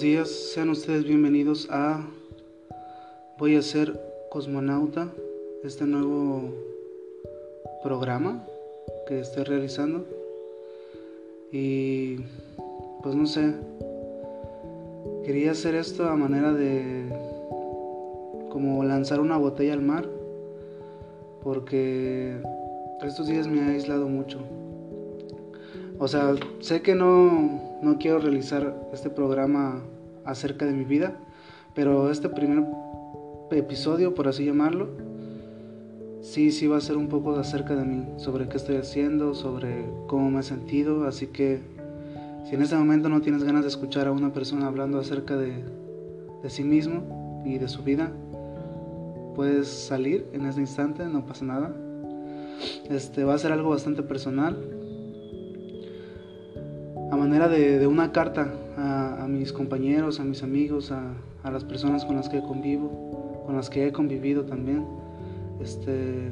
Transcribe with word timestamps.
días, 0.00 0.30
sean 0.30 0.70
ustedes 0.70 1.04
bienvenidos 1.04 1.66
a 1.70 2.06
Voy 3.36 3.56
a 3.56 3.62
ser 3.62 4.00
cosmonauta, 4.30 5.08
este 5.64 5.86
nuevo 5.86 6.52
programa 7.82 8.44
que 9.08 9.20
estoy 9.20 9.44
realizando. 9.44 10.04
Y 11.50 12.16
pues 13.02 13.14
no 13.16 13.26
sé, 13.26 13.54
quería 15.24 15.50
hacer 15.50 15.74
esto 15.74 16.08
a 16.08 16.14
manera 16.14 16.52
de 16.52 17.06
como 18.50 18.84
lanzar 18.84 19.20
una 19.20 19.36
botella 19.36 19.72
al 19.72 19.82
mar, 19.82 20.08
porque 21.42 22.36
estos 23.02 23.26
días 23.26 23.48
me 23.48 23.62
ha 23.62 23.68
aislado 23.70 24.06
mucho. 24.06 24.38
O 25.98 26.06
sea, 26.06 26.34
sé 26.60 26.82
que 26.82 26.94
no, 26.94 27.67
no 27.82 27.98
quiero 27.98 28.18
realizar 28.18 28.88
este 28.92 29.10
programa 29.10 29.82
acerca 30.24 30.66
de 30.66 30.72
mi 30.72 30.84
vida, 30.84 31.16
pero 31.74 32.10
este 32.10 32.28
primer 32.28 32.64
episodio, 33.50 34.14
por 34.14 34.28
así 34.28 34.44
llamarlo, 34.44 34.88
sí, 36.20 36.50
sí 36.50 36.66
va 36.66 36.76
a 36.76 36.80
ser 36.80 36.96
un 36.96 37.08
poco 37.08 37.34
acerca 37.36 37.74
de 37.74 37.84
mí, 37.84 38.04
sobre 38.16 38.48
qué 38.48 38.56
estoy 38.56 38.76
haciendo, 38.76 39.34
sobre 39.34 39.86
cómo 40.06 40.30
me 40.30 40.40
he 40.40 40.42
sentido, 40.42 41.06
así 41.06 41.28
que 41.28 41.60
si 42.48 42.54
en 42.54 42.62
este 42.62 42.76
momento 42.76 43.08
no 43.08 43.20
tienes 43.20 43.44
ganas 43.44 43.62
de 43.62 43.68
escuchar 43.68 44.06
a 44.08 44.12
una 44.12 44.32
persona 44.32 44.66
hablando 44.66 44.98
acerca 44.98 45.36
de, 45.36 45.64
sí 46.48 46.64
mismo 46.64 47.42
y 47.44 47.58
de 47.58 47.68
su 47.68 47.82
vida, 47.82 48.10
puedes 49.34 49.68
salir 49.68 50.26
en 50.32 50.46
este 50.46 50.60
instante, 50.60 51.04
no 51.06 51.26
pasa 51.26 51.44
nada. 51.44 51.74
Este 52.88 53.24
va 53.24 53.34
a 53.34 53.38
ser 53.38 53.52
algo 53.52 53.70
bastante 53.70 54.02
personal, 54.02 54.56
manera 57.18 57.48
de, 57.48 57.86
una 57.86 58.12
carta 58.12 58.52
a, 58.76 59.26
mis 59.28 59.52
compañeros, 59.52 60.20
a 60.20 60.24
mis 60.24 60.42
amigos, 60.42 60.92
a, 60.92 61.14
las 61.50 61.64
personas 61.64 62.04
con 62.04 62.16
las 62.16 62.28
que 62.28 62.40
convivo, 62.40 63.42
con 63.46 63.56
las 63.56 63.70
que 63.70 63.86
he 63.86 63.92
convivido 63.92 64.44
también, 64.44 64.86
este, 65.60 66.30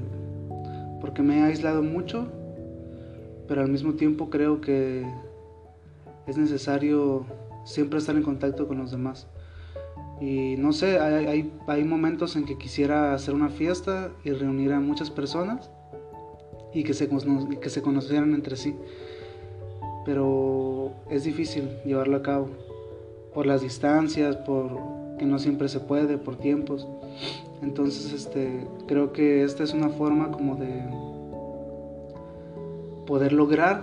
porque 1.01 1.23
me 1.23 1.39
he 1.39 1.43
aislado 1.43 1.83
mucho, 1.83 2.28
pero 3.48 3.62
al 3.62 3.69
mismo 3.69 3.95
tiempo 3.95 4.28
creo 4.31 4.61
que 4.61 5.06
es 6.27 6.37
necesario 6.37 7.25
siempre 7.65 7.98
estar 7.98 8.15
en 8.17 8.23
contacto 8.23 8.69
con 8.69 8.78
los 8.78 8.91
demás. 8.91 9.27
Y 10.21 10.56
no 10.56 10.73
sé, 10.73 10.98
hay, 10.98 11.53
hay, 11.67 11.84
momentos 11.84 12.37
en 12.37 12.45
que 12.47 12.56
quisiera 12.56 13.12
hacer 13.12 13.34
una 13.34 13.50
fiesta 13.50 14.11
y 14.25 14.31
reunir 14.31 14.73
a 14.73 14.81
muchas 14.81 15.11
personas 15.11 15.71
y 16.73 16.84
que 16.84 16.95
se, 16.95 17.09
que 17.61 17.69
se 17.69 17.83
conocieran 17.83 18.34
entre 18.34 18.56
sí 18.56 18.75
pero 20.07 20.93
es 21.11 21.25
difícil 21.25 21.69
llevarlo 21.85 22.17
a 22.17 22.23
cabo 22.23 22.49
por 23.35 23.45
las 23.45 23.61
distancias, 23.61 24.37
por 24.37 24.71
que 25.19 25.27
no 25.27 25.39
siempre 25.39 25.69
se 25.69 25.81
puede, 25.81 26.17
por 26.17 26.37
tiempos. 26.37 26.87
Entonces, 27.62 28.12
este, 28.12 28.67
creo 28.87 29.12
que 29.12 29.43
esta 29.43 29.65
es 29.65 29.73
una 29.73 29.89
forma 29.89 30.31
como 30.31 30.57
de 30.57 30.84
poder 33.07 33.33
lograr 33.33 33.83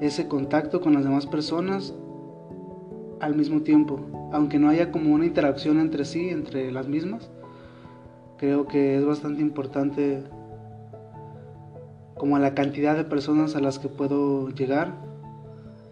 ese 0.00 0.26
contacto 0.26 0.80
con 0.80 0.94
las 0.94 1.04
demás 1.04 1.26
personas 1.26 1.94
al 3.20 3.34
mismo 3.34 3.60
tiempo, 3.60 4.00
aunque 4.32 4.58
no 4.58 4.68
haya 4.68 4.90
como 4.90 5.14
una 5.14 5.26
interacción 5.26 5.80
entre 5.80 6.04
sí, 6.04 6.28
entre 6.28 6.72
las 6.72 6.88
mismas. 6.88 7.30
Creo 8.38 8.66
que 8.66 8.96
es 8.96 9.04
bastante 9.04 9.40
importante 9.40 10.22
como 12.16 12.36
a 12.36 12.38
la 12.38 12.54
cantidad 12.54 12.96
de 12.96 13.04
personas 13.04 13.56
a 13.56 13.60
las 13.60 13.78
que 13.78 13.88
puedo 13.88 14.48
llegar 14.50 14.94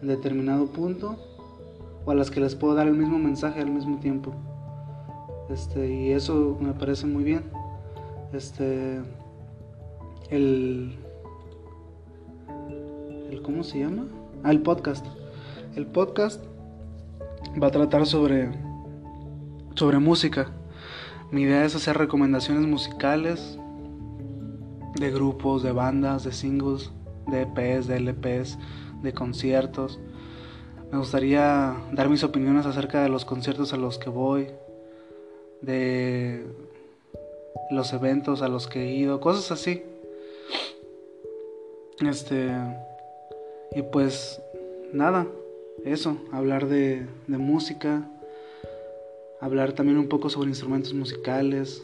en 0.01 0.07
determinado 0.07 0.67
punto 0.67 1.17
o 2.05 2.11
a 2.11 2.15
las 2.15 2.31
que 2.31 2.39
les 2.39 2.55
puedo 2.55 2.75
dar 2.75 2.87
el 2.87 2.95
mismo 2.95 3.17
mensaje 3.17 3.61
al 3.61 3.71
mismo 3.71 3.99
tiempo. 3.99 4.33
Este, 5.49 5.93
y 5.93 6.11
eso 6.11 6.57
me 6.59 6.73
parece 6.73 7.05
muy 7.05 7.23
bien. 7.23 7.43
Este 8.33 9.01
el 10.29 10.97
el 13.29 13.41
¿cómo 13.43 13.63
se 13.63 13.79
llama? 13.79 14.07
Ah, 14.43 14.51
el 14.51 14.61
podcast. 14.61 15.05
El 15.75 15.85
podcast 15.85 16.43
va 17.61 17.67
a 17.67 17.71
tratar 17.71 18.05
sobre 18.05 18.49
sobre 19.75 19.99
música. 19.99 20.51
Mi 21.31 21.43
idea 21.43 21.65
es 21.65 21.75
hacer 21.75 21.97
recomendaciones 21.97 22.65
musicales 22.67 23.57
de 24.95 25.11
grupos, 25.11 25.63
de 25.63 25.71
bandas, 25.71 26.23
de 26.23 26.31
singles, 26.31 26.91
de 27.27 27.41
EPs, 27.41 27.87
de 27.87 27.99
LPs, 27.99 28.57
de 29.01 29.13
conciertos. 29.13 29.99
Me 30.91 30.97
gustaría 30.97 31.75
dar 31.91 32.09
mis 32.09 32.23
opiniones 32.23 32.65
acerca 32.65 33.01
de 33.01 33.09
los 33.09 33.25
conciertos 33.25 33.73
a 33.73 33.77
los 33.77 33.97
que 33.97 34.09
voy, 34.09 34.47
de 35.61 36.45
los 37.71 37.93
eventos 37.93 38.41
a 38.41 38.47
los 38.47 38.67
que 38.67 38.83
he 38.83 38.93
ido, 38.93 39.19
cosas 39.19 39.51
así. 39.51 39.83
Este. 41.99 42.51
Y 43.75 43.81
pues 43.81 44.41
nada, 44.91 45.25
eso, 45.83 46.17
hablar 46.31 46.67
de, 46.67 47.07
de 47.27 47.37
música, 47.37 48.07
hablar 49.39 49.73
también 49.73 49.97
un 49.97 50.07
poco 50.07 50.29
sobre 50.29 50.49
instrumentos 50.49 50.93
musicales, 50.93 51.81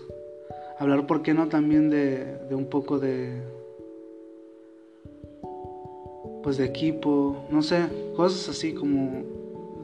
hablar, 0.79 1.05
¿por 1.05 1.21
qué 1.21 1.33
no? 1.33 1.47
También 1.47 1.89
de, 1.89 2.39
un 2.51 2.65
poco 2.65 2.99
de, 2.99 3.41
pues 6.41 6.57
de 6.57 6.65
equipo, 6.65 7.45
no 7.51 7.61
sé, 7.61 7.87
cosas 8.15 8.49
así 8.49 8.73
como 8.73 9.23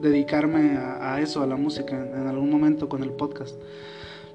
dedicarme 0.00 0.76
a, 0.78 1.20
eso, 1.20 1.42
a 1.42 1.46
la 1.46 1.56
música, 1.56 1.96
en, 1.96 2.26
algún 2.26 2.50
momento 2.50 2.88
con 2.88 3.02
el 3.02 3.10
podcast. 3.10 3.54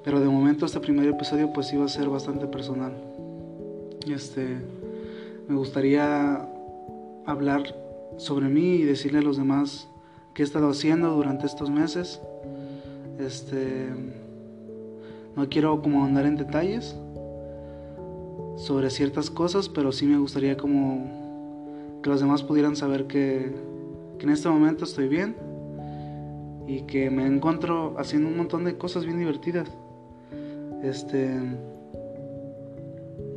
Pero 0.04 0.20
de 0.20 0.26
momento 0.26 0.66
este 0.66 0.80
primer 0.80 1.08
episodio 1.08 1.52
pues 1.52 1.72
iba 1.72 1.84
a 1.84 1.88
ser 1.88 2.08
bastante 2.08 2.46
personal. 2.46 2.92
Este, 4.12 4.56
me 5.48 5.56
gustaría 5.56 6.48
hablar 7.26 7.74
sobre 8.16 8.48
mí 8.48 8.76
y 8.76 8.82
decirle 8.82 9.18
a 9.18 9.22
los 9.22 9.36
demás 9.36 9.88
qué 10.34 10.42
he 10.42 10.44
estado 10.44 10.70
haciendo 10.70 11.10
durante 11.14 11.46
estos 11.46 11.70
meses. 11.70 12.20
Este, 13.18 13.88
no 15.36 15.48
quiero 15.48 15.80
como 15.80 16.04
andar 16.04 16.26
en 16.26 16.36
detalles 16.36 16.96
sobre 18.56 18.90
ciertas 18.90 19.30
cosas, 19.30 19.68
pero 19.68 19.92
sí 19.92 20.06
me 20.06 20.18
gustaría 20.18 20.56
como 20.56 22.00
que 22.02 22.10
los 22.10 22.20
demás 22.20 22.42
pudieran 22.42 22.76
saber 22.76 23.06
que, 23.06 23.52
en 24.20 24.28
este 24.28 24.48
momento 24.48 24.84
estoy 24.84 25.08
bien 25.08 25.34
y 26.68 26.82
que 26.82 27.10
me 27.10 27.26
encuentro 27.26 27.96
haciendo 27.98 28.28
un 28.28 28.36
montón 28.36 28.62
de 28.62 28.78
cosas 28.78 29.04
bien 29.04 29.18
divertidas. 29.18 29.68
Este 30.84 31.28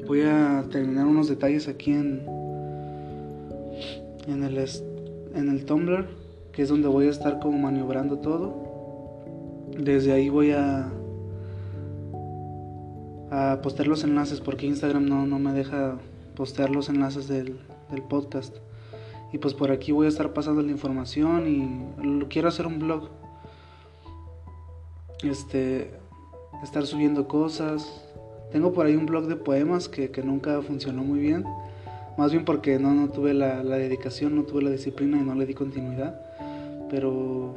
voy 0.07 0.21
a 0.21 0.63
terminar 0.69 1.07
unos 1.07 1.27
detalles 1.27 1.67
aquí 1.67 1.91
en 1.91 2.21
en 4.27 4.43
el 4.43 4.59
en 5.33 5.49
el 5.49 5.65
Tumblr, 5.65 6.07
que 6.51 6.61
es 6.61 6.69
donde 6.69 6.87
voy 6.87 7.07
a 7.07 7.09
estar 7.09 7.39
como 7.39 7.57
maniobrando 7.57 8.19
todo. 8.19 8.53
Desde 9.75 10.11
ahí 10.11 10.29
voy 10.29 10.51
a 10.51 10.87
a 13.35 13.61
postear 13.61 13.87
los 13.87 14.03
enlaces 14.05 14.39
porque 14.39 14.65
Instagram 14.65 15.05
no, 15.05 15.25
no 15.25 15.39
me 15.39 15.51
deja 15.51 15.97
postear 16.35 16.69
los 16.69 16.87
enlaces 16.87 17.27
del, 17.27 17.59
del, 17.91 18.01
podcast. 18.01 18.55
Y 19.33 19.39
pues 19.39 19.53
por 19.53 19.71
aquí 19.71 19.91
voy 19.91 20.05
a 20.05 20.09
estar 20.09 20.33
pasando 20.33 20.61
la 20.61 20.71
información 20.71 21.47
y 21.47 22.25
quiero 22.25 22.47
hacer 22.47 22.65
un 22.65 22.79
blog. 22.79 23.09
Este, 25.21 25.91
estar 26.63 26.85
subiendo 26.85 27.27
cosas. 27.27 28.05
Tengo 28.51 28.71
por 28.71 28.85
ahí 28.85 28.95
un 28.95 29.05
blog 29.05 29.25
de 29.25 29.35
poemas 29.35 29.89
que, 29.89 30.11
que 30.11 30.23
nunca 30.23 30.61
funcionó 30.61 31.03
muy 31.03 31.19
bien. 31.19 31.43
Más 32.17 32.31
bien 32.31 32.45
porque 32.45 32.79
no, 32.79 32.93
no 32.93 33.09
tuve 33.09 33.33
la, 33.33 33.63
la 33.63 33.75
dedicación, 33.75 34.35
no 34.35 34.43
tuve 34.43 34.61
la 34.61 34.69
disciplina 34.69 35.17
y 35.19 35.23
no 35.23 35.35
le 35.35 35.45
di 35.45 35.53
continuidad. 35.53 36.21
Pero 36.89 37.55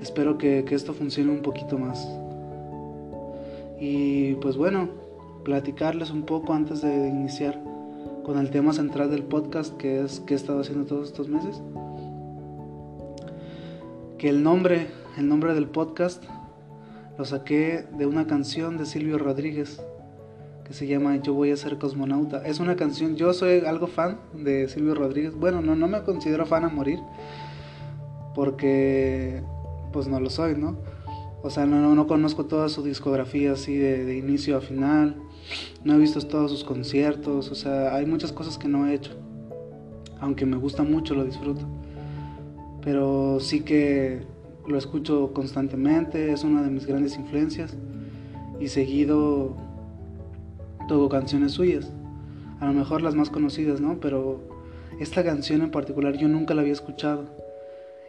espero 0.00 0.38
que, 0.38 0.64
que 0.64 0.74
esto 0.74 0.94
funcione 0.94 1.30
un 1.30 1.42
poquito 1.42 1.76
más. 1.76 2.08
Y 3.84 4.34
pues 4.36 4.56
bueno, 4.56 4.90
platicarles 5.42 6.12
un 6.12 6.22
poco 6.22 6.52
antes 6.52 6.82
de 6.82 7.08
iniciar 7.08 7.60
con 8.22 8.38
el 8.38 8.48
tema 8.50 8.72
central 8.72 9.10
del 9.10 9.24
podcast, 9.24 9.76
que 9.76 10.04
es 10.04 10.20
que 10.20 10.34
he 10.34 10.36
estado 10.36 10.60
haciendo 10.60 10.86
todos 10.86 11.08
estos 11.08 11.28
meses. 11.28 11.60
Que 14.18 14.28
el 14.28 14.44
nombre, 14.44 14.86
el 15.18 15.28
nombre 15.28 15.52
del 15.52 15.66
podcast, 15.66 16.22
lo 17.18 17.24
saqué 17.24 17.84
de 17.98 18.06
una 18.06 18.28
canción 18.28 18.78
de 18.78 18.86
Silvio 18.86 19.18
Rodríguez 19.18 19.82
que 20.64 20.74
se 20.74 20.86
llama 20.86 21.16
Yo 21.16 21.34
voy 21.34 21.50
a 21.50 21.56
ser 21.56 21.76
cosmonauta. 21.78 22.46
Es 22.46 22.60
una 22.60 22.76
canción, 22.76 23.16
yo 23.16 23.32
soy 23.32 23.64
algo 23.66 23.88
fan 23.88 24.20
de 24.32 24.68
Silvio 24.68 24.94
Rodríguez. 24.94 25.34
Bueno, 25.34 25.60
no, 25.60 25.74
no 25.74 25.88
me 25.88 26.04
considero 26.04 26.46
fan 26.46 26.64
a 26.64 26.68
morir, 26.68 27.00
porque 28.32 29.42
pues 29.92 30.06
no 30.06 30.20
lo 30.20 30.30
soy, 30.30 30.54
¿no? 30.54 30.76
O 31.42 31.50
sea, 31.50 31.66
no, 31.66 31.94
no, 31.94 32.06
conozco 32.06 32.46
toda 32.46 32.68
su 32.68 32.84
discografía 32.84 33.52
así 33.52 33.76
de, 33.76 34.16
inicio 34.16 34.56
a 34.56 34.60
final. 34.60 35.16
No 35.84 35.94
he 35.94 35.98
visto 35.98 36.20
todos 36.20 36.52
sus 36.52 36.62
conciertos. 36.62 37.50
O 37.50 37.54
sea, 37.56 37.94
hay 37.96 38.06
muchas 38.06 38.32
cosas 38.32 38.58
que 38.58 38.68
no 38.68 38.86
he 38.86 38.94
hecho. 38.94 39.12
Aunque 40.20 40.46
me 40.46 40.56
gusta 40.56 40.84
mucho, 40.84 41.14
lo 41.14 41.24
disfruto. 41.24 41.66
pero 42.82 43.38
sí 43.40 43.60
que 43.60 44.22
lo 44.66 44.78
escucho 44.78 45.32
constantemente, 45.32 46.32
es 46.32 46.44
una 46.44 46.62
de 46.62 46.70
mis 46.70 46.86
grandes 46.86 47.16
influencias 47.16 47.76
y 48.60 48.68
seguido 48.68 49.56
todo 50.86 51.08
canciones 51.08 51.52
suyas, 51.52 51.90
a 52.60 52.66
lo 52.66 52.72
mejor 52.72 53.02
las 53.02 53.14
más 53.14 53.30
conocidas, 53.30 53.80
¿no? 53.80 53.98
Pero 54.00 54.40
esta 55.00 55.24
canción 55.24 55.62
en 55.62 55.70
particular 55.70 56.16
yo 56.16 56.28
nunca 56.28 56.54
la 56.54 56.62
había 56.62 56.72
escuchado 56.72 57.41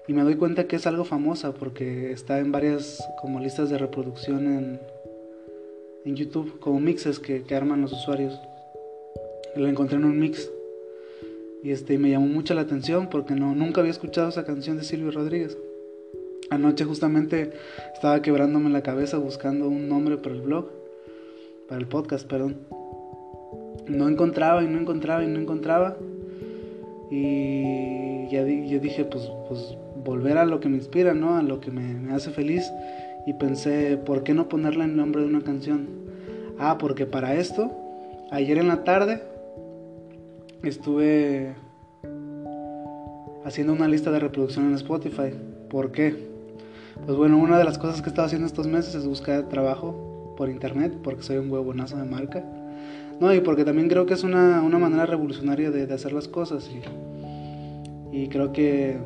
y 0.07 0.13
me 0.13 0.23
doy 0.23 0.35
cuenta 0.35 0.67
que 0.67 0.75
es 0.75 0.85
algo 0.85 1.05
famosa 1.05 1.53
porque 1.53 2.11
está 2.11 2.39
en 2.39 2.51
varias 2.51 3.01
como 3.21 3.39
listas 3.39 3.69
de 3.69 3.77
reproducción 3.77 4.47
en, 4.47 4.79
en 6.05 6.15
YouTube, 6.15 6.59
como 6.59 6.79
mixes 6.79 7.19
que, 7.19 7.43
que 7.43 7.55
arman 7.55 7.81
los 7.81 7.93
usuarios. 7.93 8.39
La 9.55 9.69
encontré 9.69 9.97
en 9.97 10.05
un 10.05 10.19
mix 10.19 10.49
y 11.63 11.71
este 11.71 11.97
me 11.97 12.09
llamó 12.09 12.27
mucho 12.27 12.53
la 12.53 12.61
atención 12.61 13.09
porque 13.09 13.35
no 13.35 13.55
nunca 13.55 13.79
había 13.79 13.91
escuchado 13.91 14.29
esa 14.29 14.43
canción 14.43 14.77
de 14.77 14.83
Silvio 14.83 15.11
Rodríguez. 15.11 15.57
Anoche 16.49 16.83
justamente 16.83 17.53
estaba 17.93 18.21
quebrándome 18.21 18.69
la 18.69 18.83
cabeza 18.83 19.17
buscando 19.17 19.69
un 19.69 19.87
nombre 19.87 20.17
para 20.17 20.35
el 20.35 20.41
blog, 20.41 20.67
para 21.69 21.79
el 21.79 21.87
podcast, 21.87 22.27
perdón. 22.27 22.57
No 23.87 24.09
encontraba 24.09 24.61
y 24.63 24.67
no 24.67 24.79
encontraba 24.79 25.23
y 25.23 25.27
no 25.27 25.39
encontraba. 25.39 25.97
Y 27.09 28.29
ya 28.29 28.45
yo 28.45 28.79
dije, 28.79 29.05
pues, 29.05 29.31
pues 29.47 29.77
volver 30.03 30.37
a 30.37 30.45
lo 30.45 30.59
que 30.59 30.69
me 30.69 30.77
inspira, 30.77 31.13
¿no? 31.13 31.35
A 31.35 31.41
lo 31.41 31.59
que 31.59 31.71
me, 31.71 32.13
hace 32.13 32.31
feliz. 32.31 32.71
Y 33.25 33.33
pensé, 33.33 33.97
¿por 33.97 34.23
qué 34.23 34.33
no 34.33 34.49
ponerle 34.49 34.83
el 34.85 34.95
nombre 34.95 35.21
de 35.21 35.27
una 35.27 35.41
canción? 35.41 35.87
Ah, 36.59 36.77
porque 36.77 37.05
para 37.05 37.35
esto, 37.35 37.71
ayer 38.31 38.57
en 38.57 38.67
la 38.67 38.83
tarde 38.83 39.23
estuve 40.63 41.53
haciendo 43.45 43.73
una 43.73 43.87
lista 43.87 44.11
de 44.11 44.19
reproducción 44.19 44.65
en 44.65 44.75
Spotify. 44.75 45.33
¿Por 45.69 45.91
qué? 45.91 46.15
Pues 47.05 47.17
bueno, 47.17 47.37
una 47.37 47.57
de 47.57 47.63
las 47.63 47.77
cosas 47.77 48.01
que 48.01 48.07
he 48.07 48.09
estado 48.09 48.27
haciendo 48.27 48.47
estos 48.47 48.67
meses 48.67 48.95
es 48.95 49.07
buscar 49.07 49.49
trabajo 49.49 50.33
por 50.37 50.49
internet, 50.49 50.93
porque 51.03 51.23
soy 51.23 51.37
un 51.37 51.51
huevonazo 51.51 51.97
de 51.97 52.05
marca. 52.05 52.43
No, 53.19 53.33
y 53.33 53.39
porque 53.41 53.63
también 53.63 53.87
creo 53.87 54.05
que 54.05 54.13
es 54.13 54.23
una, 54.23 54.61
una 54.61 54.79
manera 54.79 55.05
revolucionaria 55.05 55.71
de, 55.71 55.85
de, 55.85 55.93
hacer 55.93 56.13
las 56.13 56.27
cosas. 56.27 56.69
Y, 56.69 58.21
y 58.23 58.27
creo 58.27 58.51
que 58.51 58.97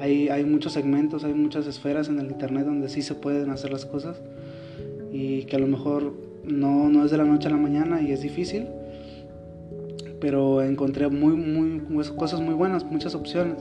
hay, 0.00 0.28
hay, 0.28 0.44
muchos 0.44 0.72
segmentos, 0.72 1.24
hay 1.24 1.34
muchas 1.34 1.66
esferas 1.66 2.08
en 2.08 2.18
el 2.18 2.26
internet 2.26 2.64
donde 2.64 2.88
sí 2.88 3.02
se 3.02 3.14
pueden 3.14 3.50
hacer 3.50 3.70
las 3.70 3.86
cosas. 3.86 4.20
Y 5.12 5.44
que 5.44 5.56
a 5.56 5.58
lo 5.58 5.66
mejor 5.66 6.12
no, 6.44 6.88
no 6.88 7.04
es 7.04 7.10
de 7.10 7.16
la 7.16 7.24
noche 7.24 7.48
a 7.48 7.50
la 7.50 7.56
mañana 7.56 8.02
y 8.02 8.12
es 8.12 8.22
difícil 8.22 8.66
pero 10.20 10.62
encontré 10.62 11.08
muy, 11.08 11.34
muy, 11.34 12.04
cosas 12.16 12.40
muy 12.40 12.54
buenas, 12.54 12.84
muchas 12.84 13.14
opciones. 13.14 13.58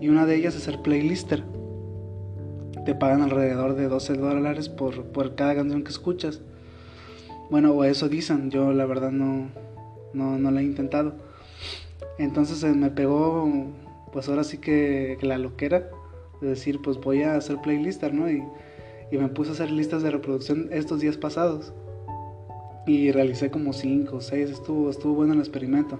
Y 0.00 0.08
una 0.08 0.26
de 0.26 0.36
ellas 0.36 0.54
es 0.54 0.68
el 0.68 0.80
playlister. 0.80 1.44
Te 2.84 2.94
pagan 2.94 3.22
alrededor 3.22 3.74
de 3.74 3.88
12 3.88 4.14
dólares 4.14 4.68
por, 4.68 5.04
por 5.06 5.34
cada 5.34 5.54
canción 5.54 5.84
que 5.84 5.90
escuchas. 5.90 6.40
Bueno, 7.50 7.72
o 7.72 7.84
eso 7.84 8.08
dicen, 8.08 8.50
yo 8.50 8.72
la 8.72 8.86
verdad 8.86 9.10
no, 9.10 9.48
no, 10.12 10.38
no 10.38 10.50
lo 10.50 10.58
he 10.58 10.64
intentado. 10.64 11.14
Entonces 12.18 12.62
eh, 12.64 12.72
me 12.72 12.90
pegó, 12.90 13.50
pues 14.14 14.28
ahora 14.28 14.44
sí 14.44 14.58
que, 14.58 15.18
la 15.22 15.38
loquera 15.38 15.90
de 16.40 16.50
decir, 16.50 16.80
pues 16.80 16.98
voy 16.98 17.24
a 17.24 17.34
hacer 17.34 17.60
playlister, 17.60 18.14
¿no? 18.14 18.30
Y, 18.30 18.44
y 19.10 19.18
me 19.18 19.26
puse 19.28 19.50
a 19.50 19.54
hacer 19.54 19.72
listas 19.72 20.04
de 20.04 20.12
reproducción 20.12 20.68
estos 20.70 21.00
días 21.00 21.16
pasados 21.16 21.74
y 22.86 23.10
realicé 23.10 23.50
como 23.50 23.72
5 23.72 24.16
o 24.16 24.20
6, 24.20 24.50
estuvo, 24.50 24.88
estuvo 24.88 25.14
bueno 25.14 25.32
el 25.32 25.40
experimento. 25.40 25.98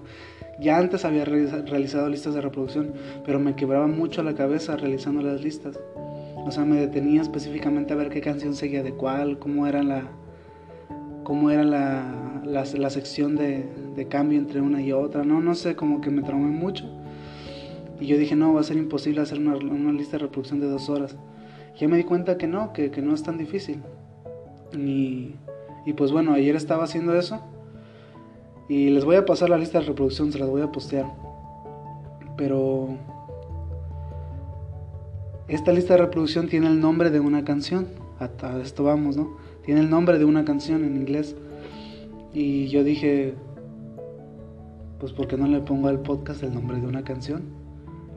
Ya 0.61 0.77
antes 0.77 1.03
había 1.03 1.25
realizado 1.25 2.07
listas 2.07 2.33
de 2.35 2.39
reproducción, 2.39 2.93
pero 3.25 3.37
me 3.37 3.57
quebraba 3.57 3.87
mucho 3.87 4.23
la 4.23 4.33
cabeza 4.33 4.77
realizando 4.77 5.21
las 5.21 5.41
listas. 5.41 5.77
O 6.45 6.51
sea, 6.51 6.63
me 6.63 6.77
detenía 6.77 7.21
específicamente 7.21 7.91
a 7.91 7.97
ver 7.97 8.07
qué 8.07 8.21
canción 8.21 8.55
seguía 8.55 8.81
de 8.81 8.93
cuál, 8.93 9.39
cómo 9.39 9.67
era 9.67 9.83
la, 9.83 10.03
cómo 11.25 11.51
era 11.51 11.65
la, 11.65 12.41
la, 12.45 12.89
sección 12.89 13.35
de, 13.35 13.65
de, 13.93 14.07
cambio 14.07 14.39
entre 14.39 14.61
una 14.61 14.81
y 14.81 14.93
otra. 14.93 15.25
No, 15.25 15.41
no 15.41 15.53
sé, 15.53 15.75
como 15.75 15.99
que 15.99 16.11
me 16.11 16.21
traumé 16.21 16.47
mucho. 16.47 16.85
Y 17.99 18.07
yo 18.07 18.17
dije, 18.17 18.35
no, 18.35 18.53
va 18.53 18.61
a 18.61 18.63
ser 18.63 18.77
imposible 18.77 19.21
hacer 19.21 19.39
una, 19.39 19.55
lista 19.91 20.17
de 20.17 20.23
reproducción 20.23 20.59
de 20.59 20.67
dos 20.67 20.89
horas. 20.89 21.15
Y 21.75 21.79
ya 21.79 21.87
me 21.87 21.97
di 21.97 22.03
cuenta 22.03 22.37
que 22.37 22.47
no, 22.47 22.73
que, 22.73 22.91
que 22.91 23.01
no 23.01 23.13
es 23.13 23.23
tan 23.23 23.37
difícil. 23.37 23.81
Ni 24.77 25.35
y 25.85 25.93
pues 25.93 26.11
bueno, 26.11 26.33
ayer 26.33 26.55
estaba 26.55 26.83
haciendo 26.83 27.15
eso. 27.15 27.39
Y 28.67 28.89
les 28.89 29.05
voy 29.05 29.15
a 29.15 29.25
pasar 29.25 29.49
la 29.49 29.57
lista 29.57 29.79
de 29.79 29.85
reproducción, 29.85 30.31
se 30.31 30.39
las 30.39 30.49
voy 30.49 30.63
a 30.63 30.71
postear. 30.71 31.05
Pero 32.35 32.97
esta 35.47 35.71
lista 35.71 35.93
de 35.93 36.01
reproducción 36.01 36.47
tiene 36.47 36.67
el 36.67 36.79
nombre 36.79 37.11
de 37.11 37.19
una 37.19 37.45
canción. 37.45 37.87
A 38.19 38.59
esto 38.59 38.83
vamos, 38.83 39.15
¿no? 39.15 39.37
Tiene 39.63 39.81
el 39.81 39.89
nombre 39.89 40.17
de 40.17 40.25
una 40.25 40.43
canción 40.43 40.83
en 40.83 40.95
inglés. 40.95 41.35
Y 42.33 42.67
yo 42.67 42.83
dije, 42.83 43.35
pues 44.99 45.13
¿por 45.13 45.27
qué 45.27 45.37
no 45.37 45.47
le 45.47 45.59
pongo 45.59 45.87
al 45.87 45.99
podcast 46.01 46.41
el 46.41 46.53
nombre 46.53 46.79
de 46.79 46.87
una 46.87 47.03
canción? 47.03 47.43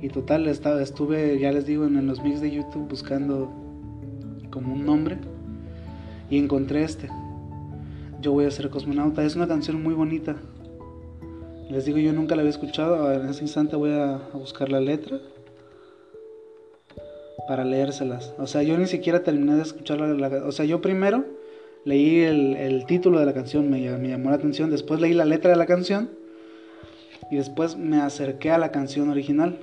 Y 0.01 0.09
total, 0.09 0.47
estaba, 0.47 0.81
estuve, 0.81 1.39
ya 1.39 1.51
les 1.51 1.67
digo, 1.67 1.87
en 1.87 2.07
los 2.07 2.23
mix 2.23 2.41
de 2.41 2.51
YouTube 2.51 2.89
buscando 2.89 3.51
como 4.51 4.75
un 4.75 4.85
nombre. 4.85 5.19
Y 6.31 6.39
encontré 6.39 6.85
este. 6.85 7.09
Yo 8.21 8.33
voy 8.33 8.45
a 8.45 8.51
ser 8.51 8.71
cosmonauta. 8.71 9.25
Es 9.25 9.37
una 9.37 9.49
canción 9.49 9.83
muy 9.83 9.95
bonita. 9.95 10.37
Les 11.71 11.85
digo, 11.85 11.99
yo 11.99 12.13
nunca 12.13 12.35
la 12.35 12.43
había 12.43 12.51
escuchado. 12.51 13.13
En 13.13 13.29
ese 13.29 13.43
instante 13.43 13.77
voy 13.77 13.93
a, 13.93 14.21
buscar 14.35 14.71
la 14.71 14.81
letra 14.81 15.21
para 17.47 17.65
leérselas. 17.65 18.35
O 18.39 18.47
sea, 18.47 18.63
yo 18.63 18.77
ni 18.79 18.87
siquiera 18.87 19.23
terminé 19.23 19.55
de 19.55 19.63
escuchar 19.63 20.01
la, 20.01 20.29
O 20.45 20.53
sea, 20.53 20.65
yo 20.65 20.81
primero 20.81 21.25
leí 21.85 22.21
el, 22.21 22.85
título 22.87 23.19
de 23.19 23.27
la 23.27 23.33
canción, 23.33 23.71
me, 23.71 23.81
me, 23.99 24.09
llamó 24.09 24.31
la 24.31 24.37
atención. 24.37 24.71
Después 24.71 25.01
leí 25.01 25.15
la 25.15 25.25
letra 25.25 25.51
de 25.51 25.57
la 25.57 25.67
canción. 25.67 26.11
Y 27.31 27.37
después 27.37 27.77
me 27.77 28.01
acerqué 28.01 28.51
a 28.51 28.59
la 28.59 28.71
canción 28.71 29.11
original. 29.11 29.59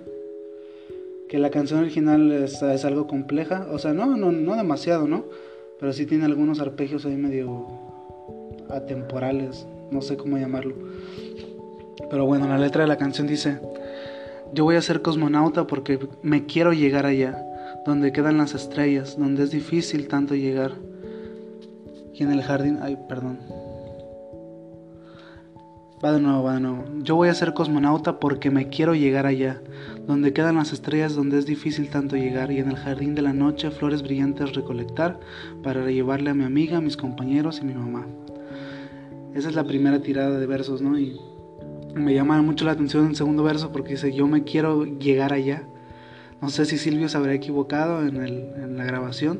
Que 1.35 1.39
la 1.39 1.49
canción 1.49 1.81
original 1.81 2.31
es, 2.31 2.63
algo 2.85 3.07
compleja. 3.07 3.67
O 3.69 3.77
sea, 3.77 3.91
no, 3.91 4.15
no, 4.15 4.31
no 4.31 4.55
demasiado, 4.55 5.05
¿no? 5.05 5.25
Pero 5.81 5.91
sí 5.91 6.05
tiene 6.05 6.23
algunos 6.23 6.61
arpegios 6.61 7.05
ahí 7.05 7.17
medio 7.17 7.67
atemporales, 8.69 9.67
no 9.91 10.01
sé 10.01 10.15
cómo 10.15 10.37
llamarlo. 10.37 10.75
Pero 12.09 12.25
bueno, 12.25 12.47
la 12.47 12.57
letra 12.57 12.83
de 12.83 12.87
la 12.87 12.97
canción 12.97 13.27
dice, 13.27 13.59
yo 14.53 14.63
voy 14.63 14.77
a 14.77 14.81
ser 14.81 15.01
cosmonauta 15.01 15.67
porque 15.67 15.99
me 16.21 16.45
quiero 16.45 16.71
llegar 16.71 17.05
allá, 17.05 17.45
donde 17.85 18.13
quedan 18.13 18.37
las 18.37 18.55
estrellas, 18.55 19.17
donde 19.19 19.43
es 19.43 19.51
difícil 19.51 20.07
tanto 20.07 20.35
llegar. 20.35 20.71
Y 22.13 22.23
en 22.23 22.31
el 22.31 22.43
jardín, 22.43 22.79
ay, 22.81 22.97
perdón. 23.09 23.39
Va 26.03 26.11
de 26.11 26.19
nuevo, 26.19 26.43
va 26.43 26.55
de 26.55 26.59
nuevo. 26.59 26.83
Yo 27.03 27.15
voy 27.15 27.29
a 27.29 27.33
ser 27.33 27.53
cosmonauta 27.53 28.19
porque 28.19 28.51
me 28.51 28.67
quiero 28.67 28.95
llegar 28.95 29.25
allá, 29.25 29.61
donde 30.05 30.33
quedan 30.33 30.55
las 30.55 30.73
estrellas, 30.73 31.15
donde 31.15 31.39
es 31.39 31.45
difícil 31.45 31.89
tanto 31.89 32.17
llegar, 32.17 32.51
y 32.51 32.59
en 32.59 32.69
el 32.69 32.75
jardín 32.75 33.15
de 33.15 33.21
la 33.21 33.31
noche 33.31 33.71
flores 33.71 34.03
brillantes 34.03 34.53
recolectar 34.53 35.19
para 35.63 35.89
llevarle 35.89 36.31
a 36.31 36.33
mi 36.33 36.43
amiga, 36.43 36.81
mis 36.81 36.97
compañeros 36.97 37.59
y 37.61 37.65
mi 37.65 37.73
mamá. 37.73 38.05
Esa 39.33 39.47
es 39.49 39.55
la 39.55 39.63
primera 39.63 40.01
tirada 40.01 40.37
de 40.37 40.45
versos, 40.45 40.81
¿no? 40.81 40.99
Y 40.99 41.17
me 41.93 42.13
llama 42.13 42.41
mucho 42.41 42.65
la 42.65 42.73
atención 42.73 43.07
el 43.07 43.15
segundo 43.15 43.43
verso 43.43 43.71
porque 43.71 43.91
dice, 43.91 44.13
yo 44.13 44.27
me 44.27 44.43
quiero 44.43 44.83
llegar 44.83 45.31
allá. 45.31 45.63
No 46.41 46.49
sé 46.49 46.65
si 46.65 46.77
Silvio 46.77 47.07
se 47.07 47.17
habrá 47.17 47.33
equivocado 47.33 48.05
en 48.05 48.77
la 48.77 48.83
grabación, 48.83 49.39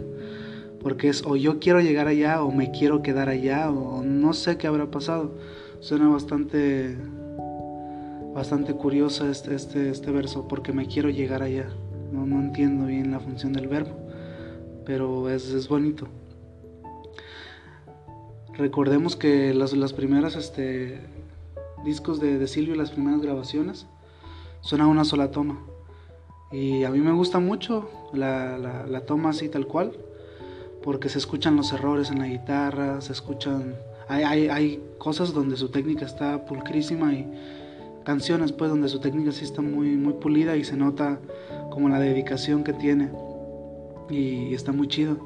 porque 0.79 1.09
es 1.09 1.25
o 1.25 1.35
yo 1.35 1.59
quiero 1.59 1.81
llegar 1.81 2.07
allá 2.07 2.41
o 2.41 2.51
me 2.51 2.71
quiero 2.71 3.01
quedar 3.01 3.27
allá 3.27 3.69
o 3.69 4.03
no 4.03 4.31
sé 4.31 4.57
qué 4.57 4.67
habrá 4.67 4.89
pasado. 4.89 5.35
Suena 5.79 6.07
bastante 6.07 6.97
bastante 8.35 8.73
curioso 8.73 9.29
este, 9.29 9.55
este, 9.55 9.89
este 9.89 10.11
verso 10.11 10.45
porque 10.47 10.73
me 10.73 10.87
quiero 10.87 11.09
llegar 11.09 11.41
allá. 11.41 11.69
No, 12.11 12.25
no 12.25 12.41
entiendo 12.41 12.85
bien 12.85 13.11
la 13.11 13.21
función 13.21 13.53
del 13.53 13.67
verbo, 13.67 13.95
pero 14.85 15.29
es, 15.29 15.49
es 15.49 15.69
bonito. 15.69 16.07
Recordemos 18.57 19.15
que 19.15 19.53
las, 19.53 19.73
las 19.73 19.93
primeras 19.93 20.35
este, 20.35 20.99
discos 21.85 22.19
de, 22.19 22.37
de, 22.37 22.47
Silvio, 22.47 22.75
las 22.75 22.91
primeras 22.91 23.21
grabaciones, 23.21 23.87
son 24.61 24.81
una 24.81 25.05
sola 25.05 25.31
toma. 25.31 25.59
Y 26.51 26.83
a 26.83 26.89
mí 26.89 26.99
me 26.99 27.11
gusta 27.11 27.39
mucho 27.39 27.89
la, 28.13 28.57
la, 28.57 29.01
toma 29.01 29.29
así 29.29 29.49
tal 29.49 29.67
cual, 29.67 29.93
porque 30.83 31.09
se 31.09 31.17
escuchan 31.17 31.55
los 31.55 31.73
errores 31.73 32.11
en 32.11 32.19
la 32.19 32.27
guitarra, 32.27 32.99
se 32.99 33.13
escuchan... 33.13 33.75
Hay, 34.07 34.47
hay, 34.47 34.81
cosas 34.97 35.33
donde 35.33 35.57
su 35.57 35.69
técnica 35.69 36.05
está 36.05 36.45
pulcrísima 36.45 37.13
y 37.13 37.27
canciones 38.03 38.51
pues 38.51 38.69
donde 38.69 38.87
su 38.89 38.99
técnica 38.99 39.31
sí 39.31 39.43
está 39.43 39.61
muy, 39.61 39.89
muy 39.97 40.13
pulida 40.13 40.55
y 40.55 40.63
se 40.63 40.75
nota 40.75 41.19
como 41.71 41.89
la 41.89 41.99
dedicación 41.99 42.63
que 42.63 42.73
tiene 42.73 43.09
y 44.09 44.53
está 44.53 44.71
muy 44.71 44.87
chido. 44.87 45.17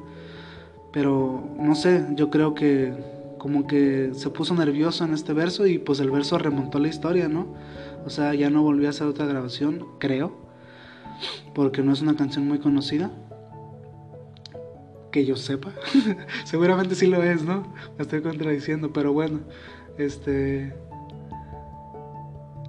Pero 0.92 1.42
no 1.58 1.74
sé, 1.74 2.06
yo 2.14 2.30
creo 2.30 2.54
que 2.54 2.92
como 3.38 3.66
que 3.66 4.10
se 4.12 4.28
puso 4.30 4.54
nervioso 4.54 5.04
en 5.04 5.14
este 5.14 5.32
verso 5.32 5.66
y 5.66 5.78
pues 5.78 6.00
el 6.00 6.10
verso 6.10 6.36
remontó 6.38 6.78
la 6.78 6.88
historia, 6.88 7.28
¿no? 7.28 7.46
O 8.04 8.10
sea, 8.10 8.34
ya 8.34 8.50
no 8.50 8.62
volvió 8.62 8.86
a 8.88 8.90
hacer 8.90 9.06
otra 9.06 9.26
grabación, 9.26 9.86
creo. 9.98 10.32
porque 11.54 11.82
no 11.82 11.92
es 11.92 12.02
una 12.02 12.16
canción 12.16 12.46
muy 12.46 12.58
conocida. 12.58 13.10
Que 15.10 15.24
yo 15.24 15.36
sepa. 15.36 15.72
Seguramente 16.44 16.94
sí 16.94 17.06
lo 17.06 17.22
es, 17.22 17.42
¿no? 17.42 17.72
Me 17.98 18.02
estoy 18.02 18.22
contradiciendo, 18.22 18.92
pero 18.92 19.12
bueno. 19.12 19.40
Este. 19.98 20.74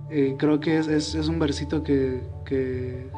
Eh, 0.09 0.35
creo 0.37 0.59
que 0.59 0.77
es, 0.77 0.87
es, 0.87 1.27
un 1.27 1.39
versito 1.39 1.83
que, 1.83 2.21
que, 2.45 3.09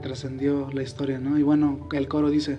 trascendió 0.00 0.70
la 0.72 0.82
historia, 0.82 1.18
¿no? 1.18 1.38
Y 1.38 1.42
bueno, 1.42 1.88
el 1.92 2.08
coro 2.08 2.30
dice. 2.30 2.58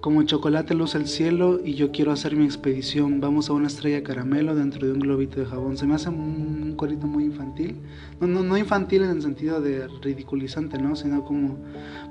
Como 0.00 0.22
chocolate 0.22 0.74
luce 0.74 0.96
el 0.96 1.08
cielo 1.08 1.60
y 1.64 1.74
yo 1.74 1.90
quiero 1.90 2.12
hacer 2.12 2.36
mi 2.36 2.44
expedición. 2.44 3.20
Vamos 3.20 3.50
a 3.50 3.52
una 3.52 3.66
estrella 3.66 4.04
caramelo 4.04 4.54
dentro 4.54 4.86
de 4.86 4.92
un 4.92 5.00
globito 5.00 5.40
de 5.40 5.46
jabón. 5.46 5.76
Se 5.76 5.88
me 5.88 5.96
hace 5.96 6.08
un, 6.08 6.74
corito 6.76 7.08
muy 7.08 7.24
infantil. 7.24 7.80
No, 8.20 8.28
no, 8.28 8.44
no 8.44 8.56
infantil 8.56 9.02
en 9.02 9.10
el 9.10 9.22
sentido 9.22 9.60
de 9.60 9.88
ridiculizante, 10.00 10.78
¿no? 10.78 10.94
Sino 10.94 11.24
como 11.24 11.58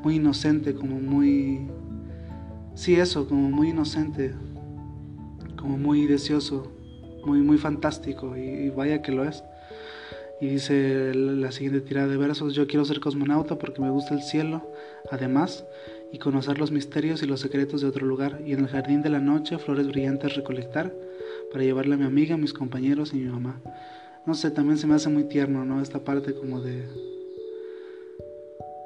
muy 0.03 0.15
inocente, 0.15 0.75
como 0.75 0.99
muy... 0.99 1.69
Sí, 2.77 2.93
eso, 2.93 3.27
como 3.27 3.49
muy 3.49 3.69
inocente. 3.69 4.35
Como 5.59 5.79
muy 5.79 6.05
deseoso. 6.05 6.71
Muy, 7.25 7.39
muy 7.39 7.57
fantástico. 7.57 8.37
Y, 8.37 8.69
vaya 8.69 9.01
que 9.01 9.11
lo 9.11 9.27
es. 9.27 9.43
Y 10.39 10.45
dice 10.45 11.11
la 11.15 11.51
siguiente 11.51 11.81
tirada 11.81 12.07
de 12.07 12.17
versos, 12.17 12.53
yo 12.53 12.67
quiero 12.67 12.85
ser 12.85 12.99
cosmonauta 12.99 13.57
porque 13.57 13.81
me 13.81 13.89
gusta 13.89 14.13
el 14.13 14.21
cielo. 14.21 14.71
Además, 15.09 15.65
y 16.11 16.19
conocer 16.19 16.59
los 16.59 16.71
misterios 16.71 17.23
y 17.23 17.25
los 17.25 17.39
secretos 17.39 17.81
de 17.81 17.87
otro 17.87 18.05
lugar, 18.05 18.41
y 18.45 18.53
en 18.53 18.59
el 18.59 18.67
jardín 18.67 19.01
de 19.01 19.09
la 19.09 19.19
noche 19.19 19.57
flores 19.57 19.87
brillantes 19.87 20.35
recolectar 20.35 20.93
para 21.51 21.63
llevarle 21.63 21.95
a 21.95 21.97
mi 21.97 22.05
amiga, 22.05 22.37
mis 22.37 22.53
compañeros 22.53 23.11
y 23.11 23.17
mi 23.17 23.25
mamá. 23.25 23.59
No 24.27 24.35
sé, 24.35 24.51
también 24.51 24.77
se 24.77 24.85
me 24.85 24.93
hace 24.93 25.09
muy 25.09 25.23
tierno, 25.23 25.65
¿no? 25.65 25.81
Esta 25.81 26.03
parte 26.03 26.35
como 26.35 26.61
de... 26.61 26.87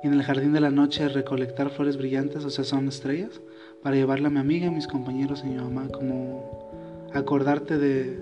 Y 0.01 0.07
en 0.07 0.13
el 0.13 0.24
jardín 0.24 0.53
de 0.53 0.62
la 0.62 0.71
noche 0.71 1.10
recolectar 1.10 1.71
flores 1.71 1.98
brillantes, 1.98 2.45
o 2.45 2.50
sea, 2.50 2.63
son 2.63 2.88
estrellas, 2.88 3.41
para 3.83 3.95
llevarle 3.95 4.27
a 4.27 4.29
mi 4.29 4.39
amiga, 4.39 4.67
a 4.67 4.71
mis 4.71 4.88
compañeros 4.88 5.43
y 5.45 5.50
mi 5.50 5.55
mamá, 5.55 5.88
como 5.89 7.09
acordarte 7.13 7.77
de, 7.77 8.19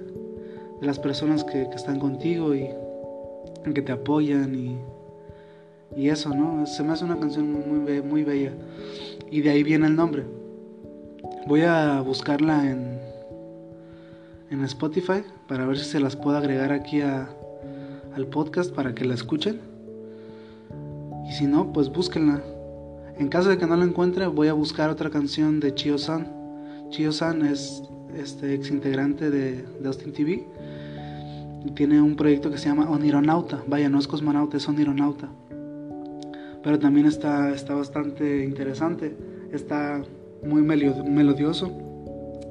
las 0.82 0.98
personas 0.98 1.44
que, 1.44 1.70
que 1.70 1.76
están 1.76 2.00
contigo 2.00 2.56
y 2.56 2.70
que 3.74 3.82
te 3.82 3.92
apoyan 3.92 4.56
y 4.56 4.78
y 5.96 6.10
eso, 6.10 6.34
¿no? 6.34 6.66
Se 6.66 6.84
me 6.84 6.94
hace 6.94 7.04
una 7.04 7.20
canción 7.20 7.52
muy, 7.52 8.02
muy 8.02 8.24
bella. 8.24 8.54
Y 9.32 9.42
de 9.42 9.50
ahí 9.50 9.64
viene 9.64 9.88
el 9.88 9.96
nombre. 9.96 10.26
Voy 11.48 11.62
a 11.62 12.02
buscarla 12.02 12.70
en, 12.70 13.00
en 14.52 14.64
Spotify 14.66 15.24
para 15.48 15.66
ver 15.66 15.78
si 15.78 15.86
se 15.86 16.00
las 16.00 16.16
puedo 16.16 16.38
agregar 16.38 16.72
aquí 16.72 17.02
a, 17.02 17.30
al 18.16 18.28
podcast 18.28 18.74
para 18.74 18.94
que 18.94 19.06
la 19.06 19.16
escuchen. 19.16 19.60
Y 21.28 21.34
si 21.34 21.48
no, 21.48 21.74
pues 21.74 21.90
búsquenla. 21.90 22.42
En 23.20 23.28
caso 23.28 23.50
de 23.50 23.58
que 23.58 23.68
no 23.68 23.76
la 23.76 23.86
encuentre, 23.86 24.28
voy 24.28 24.48
a 24.48 24.54
buscar 24.54 24.90
otra 24.90 25.10
canción 25.10 25.60
de 25.60 25.76
Chio 25.76 25.98
San. 25.98 26.28
Chio 26.90 27.12
San 27.12 27.46
es 27.46 27.84
este 28.18 28.54
ex 28.56 28.72
integrante 28.72 29.30
de, 29.30 29.66
Austin 29.86 30.14
TV. 30.14 30.48
Tiene 31.76 32.02
un 32.02 32.16
proyecto 32.16 32.50
que 32.50 32.58
se 32.58 32.70
llama 32.70 32.90
Onironauta. 32.90 33.62
Vaya, 33.68 33.90
no 33.90 34.00
es 34.00 34.08
cosmonauta, 34.08 34.58
es 34.58 34.68
Onironauta 34.68 35.30
pero 36.64 36.80
también 36.80 37.06
está, 37.06 37.52
está 37.54 37.74
bastante 37.74 38.44
interesante, 38.44 39.16
está 39.52 40.02
muy 40.44 40.62
melodioso, 40.62 41.72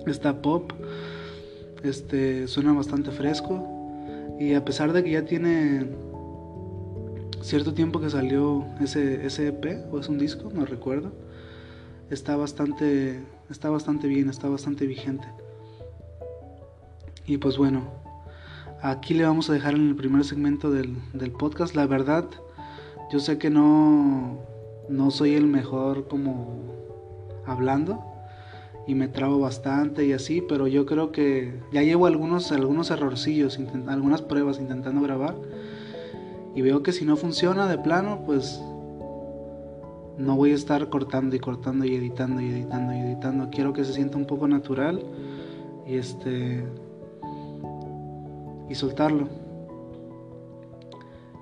está 0.07 0.41
pop, 0.41 0.73
este, 1.83 2.49
suena 2.49 2.73
bastante 2.73 3.11
fresco 3.11 3.67
y 4.39 4.55
a 4.55 4.65
pesar 4.65 4.93
de 4.93 5.05
que 5.05 5.11
ya 5.11 5.25
tiene 5.25 5.87
cierto 7.43 7.75
tiempo 7.75 8.01
que 8.01 8.11
salió 8.11 8.67
ese, 8.81 9.27
ese 9.27 9.49
EP 9.49 9.93
o 9.93 10.01
es 10.01 10.09
un 10.09 10.19
disco, 10.19 10.51
no 10.53 10.65
recuerdo, 10.65 11.13
está 12.11 12.37
bastante, 12.37 13.23
está 13.51 13.71
bastante 13.71 14.09
bien, 14.09 14.29
está 14.29 14.49
bastante 14.49 14.87
vigente. 14.87 15.27
Y 17.27 17.37
pues 17.39 17.59
bueno, 17.59 17.85
aquí 18.83 19.15
le 19.15 19.25
vamos 19.25 19.51
a 19.51 19.53
dejar 19.53 19.75
en 19.75 19.89
el 19.89 19.97
primer 19.97 20.25
segmento 20.25 20.71
del, 20.71 20.97
del 21.13 21.31
podcast. 21.31 21.75
La 21.75 21.87
verdad, 21.87 22.25
yo 23.13 23.21
sé 23.21 23.39
que 23.39 23.51
no, 23.51 24.39
no 24.89 25.11
soy 25.11 25.35
el 25.35 25.47
mejor 25.47 26.09
como 26.09 26.79
hablando 27.47 28.05
y 28.87 28.95
me 28.95 29.09
trabo 29.09 29.39
bastante 29.39 30.07
y 30.07 30.13
así, 30.13 30.43
pero 30.49 30.67
yo 30.67 30.87
creo 30.87 31.13
que 31.13 31.61
ya 31.73 31.83
llevo 31.83 32.07
algunos, 32.07 32.53
algunos 32.53 32.91
errorcillos, 32.91 33.59
algunas 33.87 34.23
pruebas 34.23 34.59
intentando 34.59 35.03
grabar 35.03 35.37
y 36.55 36.63
veo 36.63 36.83
que 36.83 36.93
si 36.93 37.05
no 37.05 37.17
funciona 37.17 37.67
de 37.67 37.79
plano, 37.79 38.23
pues 38.27 38.61
no 40.19 40.35
voy 40.37 40.51
a 40.51 40.55
estar 40.55 40.89
cortando 40.91 41.37
y 41.37 41.39
cortando 41.39 41.85
y 41.85 41.95
editando 41.95 42.41
y 42.41 42.49
editando 42.49 42.93
y 42.93 42.99
editando. 42.99 43.51
Quiero 43.51 43.73
que 43.73 43.85
se 43.85 43.93
sienta 43.93 44.19
un 44.19 44.27
poco 44.27 44.49
natural 44.49 45.03
y 45.87 45.97
este 45.97 46.65
y 48.69 48.75
soltarlo. 48.75 49.29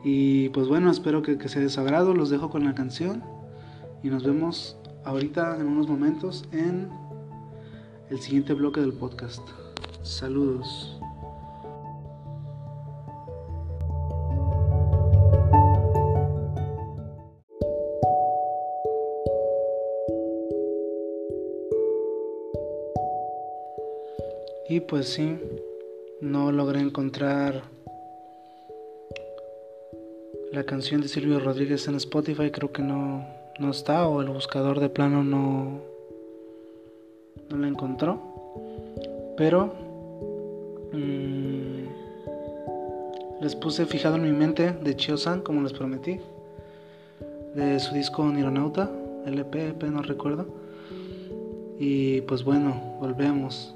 Y 0.05 0.51
pues 0.51 0.69
bueno, 0.69 0.91
espero 0.91 1.23
que, 1.23 1.39
que 1.39 1.49
sea 1.49 1.63
de 1.63 1.69
su 1.69 1.81
agrado. 1.81 2.15
Los 2.15 2.31
dejo 2.31 2.51
con 2.51 2.65
la 2.65 2.75
canción. 2.75 3.25
Y 4.03 4.09
nos 4.09 4.25
vemos 4.25 4.77
ahorita 5.05 5.57
en 5.59 5.67
unos 5.67 5.89
momentos 5.89 6.45
en 6.53 6.89
el 8.11 8.21
siguiente 8.21 8.55
bloque 8.55 8.81
del 8.81 8.93
podcast. 8.93 9.43
Saludos. 10.03 10.96
Pues 24.80 25.09
sí, 25.09 25.38
no 26.21 26.52
logré 26.52 26.80
encontrar 26.80 27.62
la 30.52 30.64
canción 30.64 31.00
de 31.00 31.09
Silvio 31.09 31.40
Rodríguez 31.40 31.88
en 31.88 31.95
Spotify 31.97 32.50
creo 32.50 32.73
que 32.73 32.83
no, 32.83 33.26
no 33.59 33.71
está 33.71 34.06
o 34.06 34.21
el 34.21 34.28
buscador 34.28 34.80
de 34.80 34.88
plano 34.88 35.25
no, 35.25 35.80
no 37.49 37.56
la 37.56 37.68
encontró. 37.68 38.21
Pero 39.37 39.73
mmm, 40.92 41.87
les 43.40 43.54
puse 43.56 43.87
fijado 43.87 44.16
en 44.16 44.23
mi 44.23 44.33
mente 44.33 44.73
de 44.73 44.97
Chio-san, 44.97 45.40
como 45.40 45.62
les 45.62 45.73
prometí, 45.73 46.21
de 47.54 47.80
su 47.80 47.95
disco 47.95 48.25
Nironauta, 48.25 48.90
LP, 49.26 49.75
no 49.90 50.02
recuerdo. 50.02 50.47
Y 51.78 52.21
pues 52.23 52.45
bueno, 52.45 52.97
volvemos. 53.00 53.75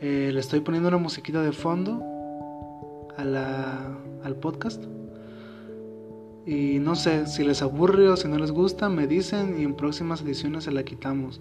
Eh, 0.00 0.30
le 0.32 0.40
estoy 0.40 0.60
poniendo 0.60 0.88
una 0.88 0.98
musiquita 0.98 1.42
de 1.42 1.52
fondo 1.52 2.02
a 3.16 3.24
la, 3.24 3.98
al 4.22 4.36
podcast. 4.36 4.84
Y 6.46 6.78
no 6.78 6.94
sé, 6.94 7.26
si 7.26 7.44
les 7.44 7.60
aburre 7.62 8.08
o 8.08 8.16
si 8.16 8.28
no 8.28 8.38
les 8.38 8.52
gusta, 8.52 8.88
me 8.88 9.06
dicen 9.06 9.60
y 9.60 9.64
en 9.64 9.74
próximas 9.74 10.22
ediciones 10.22 10.64
se 10.64 10.70
la 10.70 10.82
quitamos. 10.82 11.40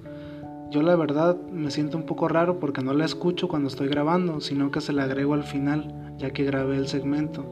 Yo 0.70 0.82
la 0.82 0.96
verdad 0.98 1.38
me 1.50 1.72
siento 1.72 1.98
un 1.98 2.06
poco 2.06 2.28
raro 2.28 2.60
porque 2.60 2.82
no 2.82 2.94
la 2.94 3.06
escucho 3.06 3.48
cuando 3.48 3.70
estoy 3.70 3.88
grabando, 3.88 4.42
sino 4.42 4.70
que 4.70 4.82
se 4.82 4.92
la 4.92 5.04
agrego 5.04 5.34
al 5.34 5.44
final, 5.44 6.16
ya 6.18 6.32
que 6.32 6.44
grabé 6.44 6.76
el 6.76 6.88
segmento. 6.88 7.46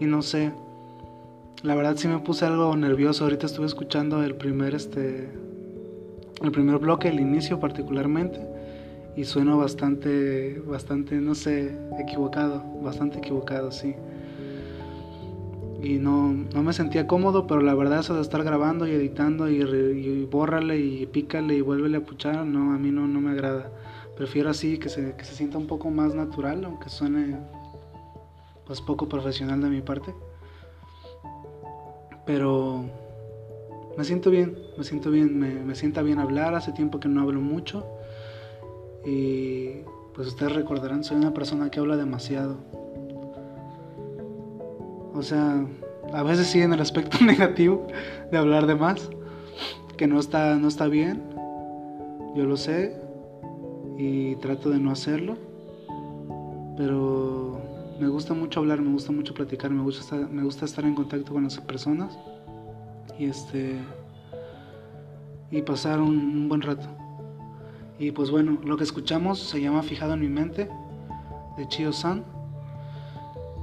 Y 0.00 0.06
no 0.06 0.22
sé, 0.22 0.52
la 1.62 1.76
verdad 1.76 1.96
sí 1.96 2.08
me 2.08 2.18
puse 2.18 2.46
algo 2.46 2.74
nervioso. 2.76 3.24
Ahorita 3.24 3.46
estuve 3.46 3.66
escuchando 3.66 4.24
el 4.24 4.34
primer 4.34 4.74
este 4.74 5.30
el 6.42 6.50
primer 6.50 6.78
bloque, 6.78 7.08
el 7.08 7.20
inicio 7.20 7.60
particularmente, 7.60 8.40
y 9.16 9.24
sueno 9.24 9.58
bastante 9.58 10.60
bastante 10.66 11.16
no 11.16 11.34
sé, 11.34 11.76
equivocado, 11.98 12.62
bastante 12.82 13.18
equivocado, 13.18 13.70
sí 13.70 13.94
y 15.82 15.98
no, 15.98 16.32
no 16.32 16.62
me 16.62 16.72
sentía 16.72 17.08
cómodo, 17.08 17.48
pero 17.48 17.60
la 17.60 17.74
verdad 17.74 17.98
eso 17.98 18.14
de 18.14 18.22
estar 18.22 18.44
grabando 18.44 18.86
y 18.86 18.92
editando 18.92 19.50
y, 19.50 19.56
y 19.62 20.24
bórrale 20.26 20.78
y 20.78 21.06
pícale 21.06 21.56
y 21.56 21.60
vuélvele 21.60 21.96
a 21.98 22.04
puchar, 22.04 22.46
no, 22.46 22.72
a 22.72 22.78
mí 22.78 22.92
no, 22.92 23.08
no 23.08 23.20
me 23.20 23.32
agrada. 23.32 23.72
Prefiero 24.16 24.48
así, 24.48 24.78
que 24.78 24.88
se, 24.88 25.16
que 25.16 25.24
se 25.24 25.34
sienta 25.34 25.58
un 25.58 25.66
poco 25.66 25.90
más 25.90 26.14
natural, 26.14 26.64
aunque 26.64 26.88
suene 26.88 27.36
pues 28.64 28.80
poco 28.80 29.08
profesional 29.08 29.60
de 29.60 29.70
mi 29.70 29.80
parte. 29.80 30.14
Pero 32.24 32.84
me 33.98 34.04
siento 34.04 34.30
bien, 34.30 34.56
me 34.78 34.84
siento 34.84 35.10
bien, 35.10 35.36
me, 35.36 35.52
me 35.64 35.74
sienta 35.74 36.02
bien 36.02 36.20
hablar, 36.20 36.54
hace 36.54 36.70
tiempo 36.70 37.00
que 37.00 37.08
no 37.08 37.22
hablo 37.22 37.40
mucho. 37.40 37.84
Y 39.04 39.82
pues 40.14 40.28
ustedes 40.28 40.52
recordarán, 40.52 41.04
soy 41.04 41.16
una 41.16 41.34
persona 41.34 41.70
que 41.70 41.80
habla 41.80 41.96
demasiado 41.96 42.56
o 45.14 45.22
sea, 45.22 45.64
a 46.12 46.22
veces 46.22 46.46
sí 46.46 46.60
en 46.60 46.72
el 46.72 46.80
aspecto 46.80 47.18
negativo 47.24 47.86
de 48.30 48.38
hablar 48.38 48.66
de 48.66 48.74
más, 48.74 49.10
que 49.96 50.06
no 50.06 50.18
está, 50.18 50.56
no 50.56 50.68
está 50.68 50.86
bien, 50.86 51.22
yo 52.34 52.44
lo 52.44 52.56
sé 52.56 52.96
y 53.98 54.36
trato 54.36 54.70
de 54.70 54.78
no 54.78 54.90
hacerlo, 54.90 55.36
pero 56.76 57.60
me 58.00 58.08
gusta 58.08 58.34
mucho 58.34 58.60
hablar, 58.60 58.80
me 58.80 58.90
gusta 58.90 59.12
mucho 59.12 59.34
platicar, 59.34 59.70
me 59.70 59.82
gusta 59.82 60.00
estar, 60.02 60.30
me 60.30 60.42
gusta 60.42 60.64
estar 60.64 60.84
en 60.84 60.94
contacto 60.94 61.32
con 61.32 61.44
las 61.44 61.58
personas 61.58 62.18
Y 63.18 63.26
este. 63.26 63.76
Y 65.50 65.60
pasar 65.60 66.00
un, 66.00 66.48
buen 66.48 66.62
rato. 66.62 66.88
Y 68.02 68.10
pues 68.10 68.32
bueno, 68.32 68.58
lo 68.64 68.76
que 68.76 68.82
escuchamos 68.82 69.38
se 69.38 69.60
llama 69.60 69.84
Fijado 69.84 70.14
en 70.14 70.20
mi 70.22 70.28
mente, 70.28 70.68
de 71.56 71.68
Chio 71.68 71.92
San. 71.92 72.24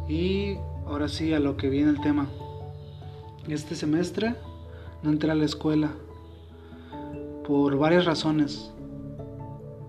Y 0.08 0.56
ahora 0.88 1.10
sí 1.10 1.34
a 1.34 1.42
lo 1.42 1.58
que 1.58 1.68
viene 1.68 1.90
el 1.90 2.00
tema. 2.00 2.26
Este 3.50 3.76
semestre 3.76 4.36
no 5.04 5.12
entré 5.12 5.30
a 5.30 5.36
la 5.36 5.44
escuela 5.44 5.92
por 7.46 7.78
varias 7.78 8.06
razones. 8.06 8.72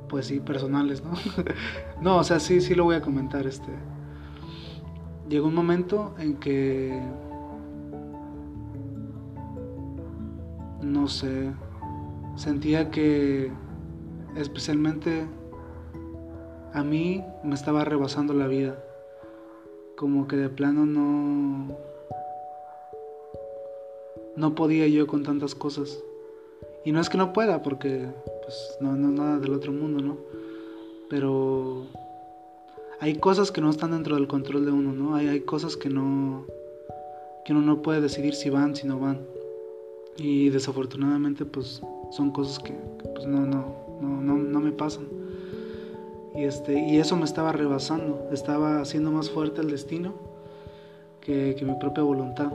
Pues 0.09 0.27
sí, 0.27 0.41
personales, 0.41 1.05
¿no? 1.05 1.13
no, 2.03 2.17
o 2.17 2.25
sea, 2.25 2.41
sí, 2.41 2.61
sí 2.61 2.75
lo 2.75 2.83
voy 2.83 2.97
a 2.97 3.03
comentar. 3.03 3.47
Este. 3.47 3.71
Llegó 5.29 5.47
un 5.47 5.55
momento 5.55 6.17
en 6.19 6.35
que 6.39 7.01
no 10.83 11.07
sé, 11.07 11.53
sentía 12.35 12.91
que 12.91 13.53
especialmente 14.37 15.27
a 16.73 16.83
mí 16.85 17.25
me 17.43 17.55
estaba 17.55 17.85
rebasando 17.85 18.35
la 18.35 18.47
vida. 18.47 18.83
Como 19.97 20.29
que 20.29 20.37
de 20.37 20.49
plano 20.49 20.87
no 20.87 21.77
no 24.37 24.55
podía 24.55 24.87
yo 24.89 25.07
con 25.07 25.23
tantas 25.23 25.55
cosas. 25.55 26.03
Y 26.85 26.93
no 26.93 27.01
es 27.01 27.11
que 27.11 27.19
no 27.19 27.33
pueda, 27.33 27.63
porque 27.63 28.07
pues 28.43 28.77
no, 28.81 28.97
no 28.97 29.09
nada 29.09 29.39
del 29.39 29.53
otro 29.53 29.73
mundo, 29.73 30.03
¿no? 30.03 30.17
Pero 31.11 31.87
hay 33.01 33.17
cosas 33.17 33.53
que 33.53 33.61
no 33.61 33.71
están 33.71 33.91
dentro 33.91 34.15
del 34.17 34.29
control 34.29 34.65
de 34.65 34.73
uno, 34.73 34.93
¿no? 34.93 35.15
Hay, 35.15 35.29
hay 35.29 35.41
cosas 35.41 35.77
que 35.77 35.91
no 35.91 36.47
que 37.45 37.53
uno 37.53 37.63
no 37.63 37.83
puede 37.83 38.01
decidir 38.01 38.35
si 38.35 38.51
van, 38.51 38.77
si 38.77 38.87
no 38.87 38.99
van. 38.99 39.21
Y 40.17 40.51
desafortunadamente 40.51 41.45
pues 41.45 41.83
son 42.11 42.31
cosas 42.31 42.59
que, 42.59 42.73
pues 43.15 43.27
no, 43.27 43.47
no, 43.47 43.90
no, 44.01 44.37
no, 44.37 44.61
me 44.61 44.73
pasan. 44.73 45.07
Y, 46.35 46.45
este, 46.45 46.79
y 46.79 46.99
eso 46.99 47.17
me 47.17 47.25
estaba 47.25 47.53
rebasando, 47.53 48.29
estaba 48.33 48.81
haciendo 48.81 49.11
más 49.11 49.31
fuerte 49.31 49.61
el 49.61 49.71
destino 49.71 50.15
que, 51.21 51.57
mi 51.63 51.75
propia 51.75 52.03
voluntad. 52.03 52.53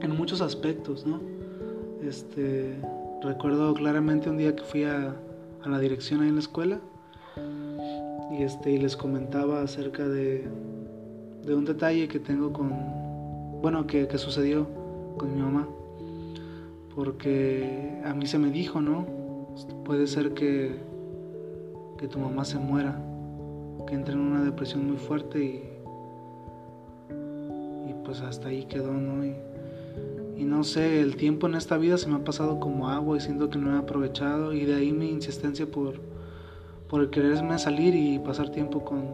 En 0.00 0.16
muchos 0.16 0.40
aspectos, 0.40 1.06
¿no? 1.06 1.20
Este, 2.06 2.76
recuerdo 3.22 3.72
claramente 3.74 4.28
un 4.28 4.38
día 4.38 4.54
que 4.56 4.62
fui 4.62 4.84
a, 4.84 5.14
a 5.62 5.68
la 5.68 5.78
dirección 5.78 6.20
ahí 6.20 6.28
en 6.28 6.34
la 6.34 6.40
escuela 6.40 6.80
y, 8.32 8.42
este, 8.42 8.72
y 8.72 8.78
les 8.78 8.96
comentaba 8.96 9.62
acerca 9.62 10.08
de, 10.08 10.48
de 11.44 11.54
un 11.54 11.64
detalle 11.64 12.08
que 12.08 12.18
tengo 12.18 12.52
con, 12.52 12.72
bueno, 13.60 13.86
que, 13.86 14.08
que 14.08 14.18
sucedió 14.18 14.66
con 15.16 15.34
mi 15.34 15.40
mamá 15.40 15.68
porque 16.94 18.00
a 18.04 18.14
mí 18.14 18.26
se 18.26 18.38
me 18.38 18.50
dijo, 18.50 18.80
¿no? 18.80 19.06
Puede 19.84 20.06
ser 20.06 20.34
que, 20.34 20.76
que 21.98 22.08
tu 22.08 22.18
mamá 22.18 22.44
se 22.44 22.58
muera, 22.58 23.00
que 23.86 23.94
entre 23.94 24.14
en 24.14 24.20
una 24.20 24.42
depresión 24.42 24.86
muy 24.86 24.96
fuerte 24.96 25.44
y, 25.44 25.62
y 27.90 27.94
pues 28.04 28.20
hasta 28.20 28.48
ahí 28.48 28.64
quedó, 28.64 28.92
¿no? 28.92 29.24
Y, 29.24 29.34
no 30.44 30.64
sé, 30.64 31.00
el 31.00 31.16
tiempo 31.16 31.46
en 31.46 31.54
esta 31.54 31.78
vida 31.78 31.96
se 31.96 32.08
me 32.08 32.16
ha 32.16 32.24
pasado 32.24 32.60
como 32.60 32.88
agua 32.90 33.16
y 33.16 33.20
siento 33.20 33.48
que 33.48 33.58
no 33.58 33.74
he 33.74 33.78
aprovechado 33.78 34.52
y 34.52 34.64
de 34.64 34.74
ahí 34.74 34.92
mi 34.92 35.08
insistencia 35.08 35.66
por, 35.70 36.00
por 36.88 37.10
quererme 37.10 37.58
salir 37.58 37.94
y 37.94 38.18
pasar 38.18 38.50
tiempo 38.50 38.84
con, 38.84 39.04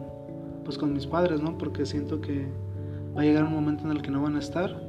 pues 0.65 0.77
con 0.77 0.91
mis 0.91 1.07
padres, 1.07 1.41
¿no? 1.41 1.57
Porque 1.57 1.85
siento 1.85 2.19
que 2.19 2.47
va 3.15 3.21
a 3.21 3.23
llegar 3.25 3.45
un 3.45 3.53
momento 3.53 3.85
en 3.85 3.91
el 3.91 4.01
que 4.01 4.11
no 4.11 4.21
van 4.21 4.35
a 4.35 4.39
estar 4.39 4.81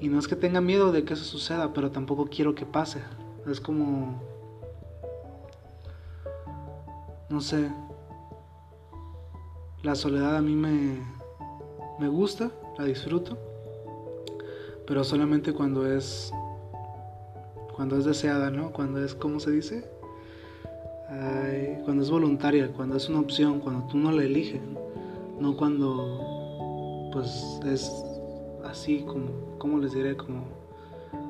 y 0.00 0.08
no 0.08 0.18
es 0.18 0.28
que 0.28 0.36
tenga 0.36 0.60
miedo 0.60 0.92
de 0.92 1.04
que 1.04 1.14
eso 1.14 1.24
suceda, 1.24 1.72
pero 1.72 1.90
tampoco 1.90 2.26
quiero 2.26 2.54
que 2.54 2.66
pase. 2.66 3.00
Es 3.46 3.60
como... 3.60 4.20
No 7.28 7.40
sé. 7.40 7.70
La 9.82 9.94
soledad 9.94 10.36
a 10.36 10.42
mí 10.42 10.54
me, 10.54 10.98
me 11.98 12.08
gusta, 12.08 12.50
la 12.78 12.84
disfruto. 12.84 13.36
Pero 14.86 15.04
solamente 15.04 15.52
cuando 15.52 15.86
es... 15.86 16.32
Cuando 17.74 17.98
es 17.98 18.04
deseada, 18.04 18.50
¿no? 18.50 18.72
Cuando 18.72 19.04
es, 19.04 19.14
¿cómo 19.14 19.40
se 19.40 19.50
dice? 19.50 19.94
cuando 21.84 22.02
es 22.02 22.10
voluntaria, 22.10 22.72
cuando 22.72 22.96
es 22.96 23.08
una 23.08 23.20
opción, 23.20 23.60
cuando 23.60 23.86
tú 23.86 23.98
no 23.98 24.10
la 24.10 24.24
eliges. 24.24 24.60
No 25.38 25.56
cuando 25.56 27.10
pues 27.12 27.60
es 27.64 28.04
así 28.64 29.02
como 29.02 29.58
¿cómo 29.58 29.78
les 29.78 29.94
diré? 29.94 30.16
Como, 30.16 30.44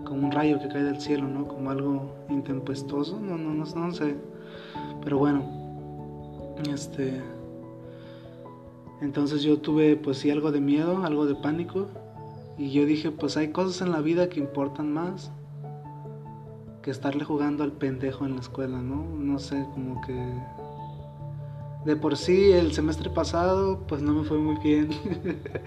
como 0.05 0.27
un 0.27 0.33
rayo 0.33 0.59
que 0.59 0.69
cae 0.69 0.83
del 0.83 1.01
cielo, 1.01 1.27
¿no? 1.27 1.47
Como 1.47 1.71
algo 1.71 2.15
intempestuoso, 2.29 3.21
no, 3.21 3.37
no, 3.37 3.55
no, 3.55 3.65
no 3.65 3.93
sé. 3.93 4.17
Pero 5.03 5.19
bueno, 5.19 5.43
este... 6.73 7.21
Entonces 9.01 9.43
yo 9.43 9.59
tuve 9.59 9.97
pues 9.97 10.19
sí 10.19 10.31
algo 10.31 10.53
de 10.53 10.61
miedo, 10.61 11.05
algo 11.05 11.27
de 11.27 11.35
pánico. 11.35 11.89
Y 12.57 12.71
yo 12.71 12.87
dije, 12.87 13.11
pues 13.11 13.37
hay 13.37 13.49
cosas 13.49 13.83
en 13.83 13.93
la 13.93 14.01
vida 14.01 14.29
que 14.29 14.41
importan 14.41 14.93
más 14.93 15.33
que 16.83 16.91
estarle 16.91 17.25
jugando 17.25 17.65
al 17.65 17.73
pendejo 17.73 18.27
en 18.27 18.35
la 18.35 18.41
escuela, 18.41 18.81
¿no? 18.81 19.05
No 19.05 19.39
sé, 19.39 19.67
como 19.75 20.01
que 20.03 20.15
de 21.85 21.97
por 21.97 22.17
sí 22.17 22.53
el 22.53 22.73
semestre 22.73 23.11
pasado 23.11 23.85
pues 23.87 24.01
no 24.01 24.15
me 24.15 24.25
fue 24.25 24.39
muy 24.39 24.57
bien. 24.63 24.89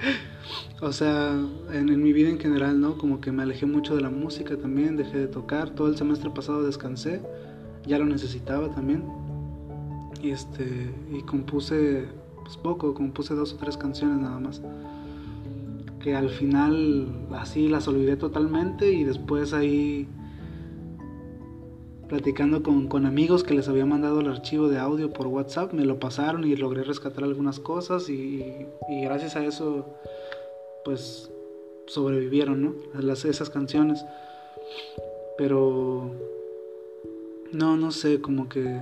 o 0.82 0.92
sea, 0.92 1.40
en, 1.72 2.02
mi 2.02 2.14
vida 2.14 2.30
en 2.30 2.40
general, 2.40 2.80
¿no? 2.80 2.98
Como 2.98 3.22
que 3.22 3.32
me 3.32 3.44
alejé 3.44 3.66
mucho 3.66 3.96
de 3.96 4.02
la 4.02 4.10
música 4.10 4.58
también, 4.58 4.98
dejé 4.98 5.20
de 5.20 5.28
tocar. 5.28 5.70
Todo 5.72 5.88
el 5.88 5.98
semestre 5.98 6.30
pasado 6.32 6.64
descansé, 6.64 7.22
ya 7.86 8.00
lo 8.00 8.06
necesitaba 8.06 8.70
también. 8.74 9.04
Y 10.22 10.32
este 10.32 10.92
y 11.12 11.22
compuse 11.22 12.06
pues 12.44 12.58
poco, 12.58 12.94
compuse 12.94 13.36
dos 13.36 13.54
o 13.54 13.58
tres 13.58 13.78
canciones 13.78 14.18
nada 14.18 14.40
más. 14.40 14.62
Que 16.00 16.16
al 16.16 16.30
final 16.30 17.28
así 17.34 17.68
las 17.68 17.88
olvidé 17.88 18.16
totalmente 18.16 18.92
y 18.92 19.04
después 19.04 19.54
ahí 19.54 20.08
platicando 22.08 22.64
con, 22.64 23.06
amigos 23.06 23.44
que 23.44 23.54
les 23.54 23.68
había 23.68 23.86
mandado 23.86 24.22
el 24.22 24.28
archivo 24.28 24.70
de 24.70 24.78
audio 24.78 25.12
por 25.12 25.28
WhatsApp, 25.28 25.74
me 25.74 25.86
lo 25.86 26.00
pasaron 26.00 26.46
y 26.46 26.56
logré 26.56 26.84
rescatar 26.84 27.24
algunas 27.24 27.60
cosas 27.60 28.10
y, 28.10 28.66
gracias 28.88 29.36
a 29.36 29.46
eso 29.46 29.86
pues 30.86 31.30
sobrevivieron, 31.88 32.62
¿no? 32.64 32.76
Las, 33.02 33.26
esas 33.26 33.50
canciones. 33.50 34.06
Pero 35.38 36.12
no, 37.52 37.76
no 37.76 37.92
sé, 37.92 38.22
como 38.22 38.48
que 38.48 38.80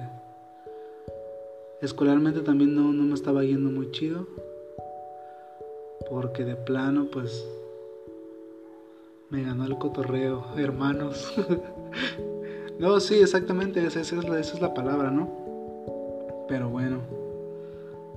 escolarmente 1.82 2.42
también 2.42 2.76
no, 2.76 2.94
no 2.94 3.04
me 3.04 3.16
estaba 3.16 3.44
yendo 3.44 3.70
muy 3.70 3.92
chido. 3.92 4.28
Porque 6.10 6.44
de 6.44 6.56
plano 6.56 7.08
pues 7.12 7.44
me 9.32 9.44
ganó 9.44 9.66
el 9.66 9.78
cotorreo, 9.80 10.46
hermanos. 10.58 11.34
No, 12.78 13.00
sí, 13.00 13.16
exactamente, 13.16 13.86
esa, 13.86 14.02
es 14.02 14.12
la, 14.12 14.40
esa 14.40 14.56
es 14.56 14.62
la 14.62 14.74
palabra, 14.74 15.10
¿no? 15.10 15.30
Pero 16.48 16.70
bueno, 16.70 17.00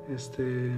este... 0.09 0.73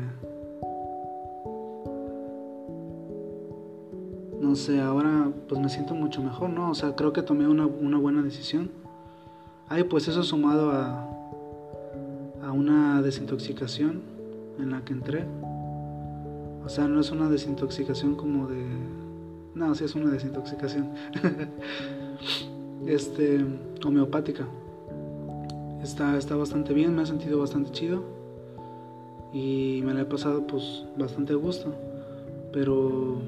No 4.39 4.55
sé, 4.55 4.81
ahora 4.81 5.31
pues 5.49 5.61
me 5.61 5.69
siento 5.69 5.95
mucho 5.95 6.23
mejor, 6.23 6.51
¿no? 6.51 6.71
O 6.71 6.75
sea, 6.75 6.95
creo 6.95 7.13
que 7.13 7.23
tomé 7.23 7.47
una, 7.47 7.67
una 7.67 7.99
buena 7.99 8.23
decisión. 8.23 8.71
Ay, 9.69 9.85
pues 9.85 10.09
eso 10.09 10.23
sumado 10.23 10.73
a, 10.73 11.09
a 12.43 12.53
una 12.53 13.01
desintoxicación 13.03 14.03
en 14.59 14.71
la 14.71 14.85
que 14.85 14.93
entré. 14.93 15.25
O 16.65 16.69
sea, 16.69 16.87
no 16.89 17.01
es 17.01 17.11
una 17.11 17.29
desintoxicación 17.29 18.15
como 18.15 18.47
de... 18.47 18.65
No, 19.55 19.75
sí 19.75 19.85
es 19.85 19.95
una 19.95 20.11
desintoxicación. 20.11 20.91
este, 22.87 23.45
homeopática. 23.85 24.47
Está, 25.83 26.17
está 26.19 26.37
bastante 26.37 26.75
bien, 26.75 26.95
me 26.95 27.03
ha 27.03 27.07
sentido 27.07 27.39
bastante 27.39 27.71
chido 27.71 28.03
y 29.33 29.81
me 29.85 29.95
la 29.95 30.03
he 30.03 30.05
pasado 30.05 30.47
pues 30.47 30.85
bastante 30.97 31.33
a 31.33 31.37
gusto. 31.37 31.73
Pero 32.53 33.19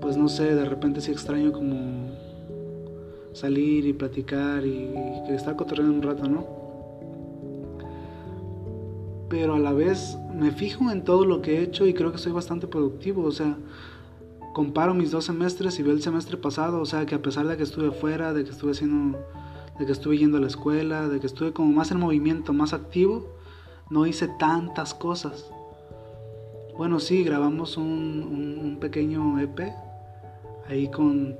pues 0.00 0.16
no 0.16 0.28
sé, 0.28 0.54
de 0.54 0.64
repente 0.64 1.00
sí 1.00 1.10
extraño 1.10 1.52
como 1.52 1.76
salir 3.32 3.86
y 3.86 3.92
platicar 3.92 4.64
y, 4.64 4.90
que 5.26 5.34
estar 5.34 5.56
cotorreando 5.56 5.94
un 5.94 6.02
rato, 6.02 6.28
¿no? 6.28 6.46
Pero 9.28 9.54
a 9.54 9.58
la 9.58 9.72
vez 9.72 10.16
me 10.34 10.50
fijo 10.50 10.90
en 10.90 11.04
todo 11.04 11.24
lo 11.24 11.42
que 11.42 11.58
he 11.58 11.62
hecho 11.62 11.86
y 11.86 11.94
creo 11.94 12.12
que 12.12 12.18
soy 12.18 12.32
bastante 12.32 12.66
productivo, 12.66 13.24
o 13.24 13.30
sea, 13.30 13.56
comparo 14.52 14.94
mis 14.94 15.10
dos 15.10 15.24
semestres 15.24 15.78
y 15.78 15.82
veo 15.82 15.92
el 15.92 16.02
semestre 16.02 16.36
pasado, 16.36 16.80
o 16.80 16.86
sea, 16.86 17.06
que 17.06 17.14
a 17.14 17.22
pesar 17.22 17.46
de 17.46 17.56
que 17.56 17.62
estuve 17.62 17.90
fuera, 17.90 18.32
de 18.32 18.44
que 18.44 18.50
estuve 18.50 18.72
haciendo, 18.72 19.18
de 19.78 19.86
que 19.86 19.92
estuve 19.92 20.18
yendo 20.18 20.38
a 20.38 20.40
la 20.40 20.46
escuela, 20.46 21.08
de 21.08 21.20
que 21.20 21.26
estuve 21.26 21.52
como 21.52 21.72
más 21.72 21.90
en 21.90 22.00
movimiento, 22.00 22.52
más 22.52 22.72
activo, 22.72 23.26
no 23.90 24.06
hice 24.06 24.28
tantas 24.38 24.94
cosas. 24.94 25.50
Bueno, 26.76 27.00
sí, 27.00 27.24
grabamos 27.24 27.76
un, 27.76 28.78
pequeño 28.80 29.40
EP 29.40 29.72
ahí 30.68 30.88
con, 30.88 31.36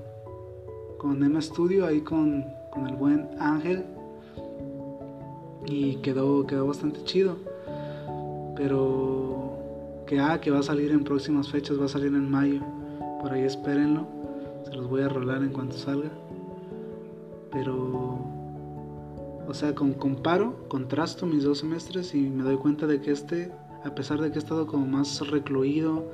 con 0.99 1.23
M 1.23 1.40
Studio, 1.40 1.87
ahí 1.87 2.01
con, 2.01 2.44
con 2.73 2.88
el 2.88 2.97
buen 2.97 3.29
Ángel. 3.38 3.85
Y 5.66 5.97
quedó, 5.97 6.47
quedó 6.47 6.66
bastante 6.66 7.05
chido. 7.05 7.37
Pero 8.57 9.59
que, 10.07 10.18
ah, 10.18 10.40
que 10.40 10.51
va 10.51 10.59
a 10.59 10.62
salir 10.62 10.90
en 10.90 11.05
próximas 11.05 11.49
fechas, 11.49 11.81
va 11.81 11.85
a 11.85 11.88
salir 11.88 12.09
en 12.09 12.29
mayo. 12.29 12.61
Por 13.20 13.33
ahí 13.33 13.42
espérenlo. 13.42 14.07
Se 14.64 14.74
los 14.74 14.88
voy 14.88 15.02
a 15.02 15.09
rolar 15.09 15.42
en 15.42 15.50
cuanto 15.50 15.76
salga. 15.76 16.11
Pero, 17.50 18.18
o 19.46 19.54
sea, 19.54 19.74
con, 19.74 19.94
comparo, 19.94 20.68
contrasto 20.68 21.26
mis 21.26 21.44
dos 21.44 21.59
semestres 21.59 22.14
y 22.14 22.20
me 22.28 22.42
doy 22.42 22.57
cuenta 22.57 22.87
de 22.87 23.00
que 23.00 23.11
este, 23.11 23.50
a 23.85 23.94
pesar 23.94 24.20
de 24.20 24.31
que 24.31 24.37
he 24.37 24.42
estado 24.42 24.66
como 24.66 24.87
más 24.87 25.26
recluido 25.28 26.11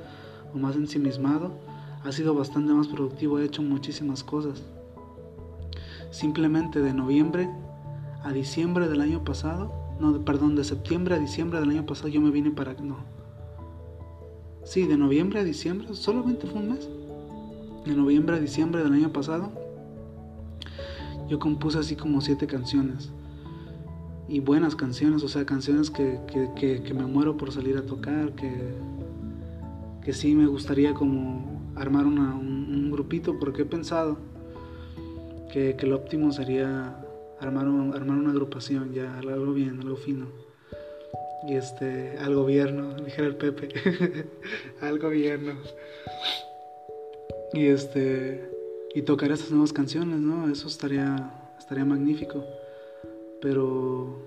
o 0.53 0.57
más 0.57 0.75
ensimismado, 0.75 1.51
ha 2.03 2.11
sido 2.11 2.33
bastante 2.33 2.71
más 2.71 2.87
productivo, 2.87 3.39
he 3.39 3.45
hecho 3.45 3.61
muchísimas 3.61 4.23
cosas. 4.23 4.63
Simplemente 6.11 6.81
de 6.81 6.93
noviembre 6.93 7.49
a 8.23 8.31
diciembre 8.31 8.87
del 8.87 9.01
año 9.01 9.23
pasado, 9.23 9.71
no, 9.99 10.23
perdón, 10.23 10.55
de 10.55 10.63
septiembre 10.63 11.15
a 11.15 11.19
diciembre 11.19 11.59
del 11.59 11.69
año 11.69 11.85
pasado 11.85 12.07
yo 12.07 12.21
me 12.21 12.31
vine 12.31 12.51
para... 12.51 12.73
No. 12.73 13.14
Sí, 14.65 14.87
de 14.87 14.97
noviembre 14.97 15.39
a 15.39 15.43
diciembre, 15.43 15.87
solamente 15.93 16.47
fue 16.47 16.59
un 16.59 16.69
mes. 16.69 16.89
De 17.85 17.95
noviembre 17.95 18.35
a 18.35 18.39
diciembre 18.39 18.83
del 18.83 18.93
año 18.93 19.13
pasado, 19.13 19.51
yo 21.29 21.37
compuse 21.37 21.77
así 21.77 21.95
como 21.95 22.19
siete 22.19 22.47
canciones. 22.47 23.11
Y 24.27 24.39
buenas 24.39 24.75
canciones, 24.75 25.21
o 25.21 25.27
sea, 25.27 25.45
canciones 25.45 25.91
que, 25.91 26.19
que, 26.55 26.93
me 26.95 27.05
muero 27.05 27.37
por 27.37 27.51
salir 27.51 27.77
a 27.77 27.85
tocar, 27.85 28.33
que, 28.33 28.51
que 30.03 30.13
sí 30.13 30.33
me 30.33 30.47
gustaría 30.47 30.95
como 30.95 31.61
armar 31.75 32.07
un, 32.07 32.17
un, 32.17 32.89
grupito, 32.89 33.37
porque 33.37 33.61
he 33.61 33.65
pensado 33.65 34.17
que, 35.53 35.75
que 35.77 35.85
lo 35.85 35.97
óptimo 35.97 36.31
sería 36.31 37.05
armar, 37.39 37.67
armar 37.67 38.17
una 38.17 38.31
agrupación, 38.31 38.93
ya 38.93 39.19
algo 39.19 39.53
bien, 39.53 39.79
algo 39.79 39.95
fino. 39.95 40.25
Y 41.47 41.55
este, 41.55 42.17
al 42.17 42.33
gobierno, 42.33 42.95
dijera 42.95 43.27
el 43.27 43.35
Pepe, 43.35 43.69
al 44.81 44.97
gobierno. 44.99 45.53
Y 47.53 47.67
este, 47.67 48.49
y 48.95 49.01
tocar 49.03 49.31
esas 49.31 49.51
nuevas 49.51 49.73
canciones, 49.73 50.19
¿no? 50.19 50.49
Eso 50.51 50.67
estaría, 50.67 51.31
estaría 51.59 51.85
magnífico. 51.85 52.43
Pero, 53.41 54.17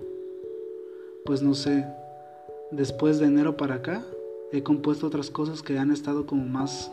pues 1.25 1.41
no 1.41 1.55
sé, 1.55 1.85
después 2.71 3.19
de 3.19 3.25
enero 3.25 3.57
para 3.57 3.75
acá, 3.75 4.05
he 4.51 4.63
compuesto 4.63 5.07
otras 5.07 5.29
cosas 5.29 5.61
que 5.61 5.77
han 5.77 5.91
estado 5.91 6.25
como 6.25 6.45
más, 6.45 6.91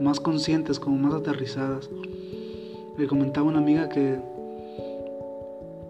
más 0.00 0.18
conscientes, 0.18 0.80
como 0.80 0.96
más 0.96 1.14
aterrizadas. 1.14 1.88
Le 2.98 3.06
comentaba 3.06 3.46
una 3.46 3.58
amiga 3.58 3.88
que 3.88 4.18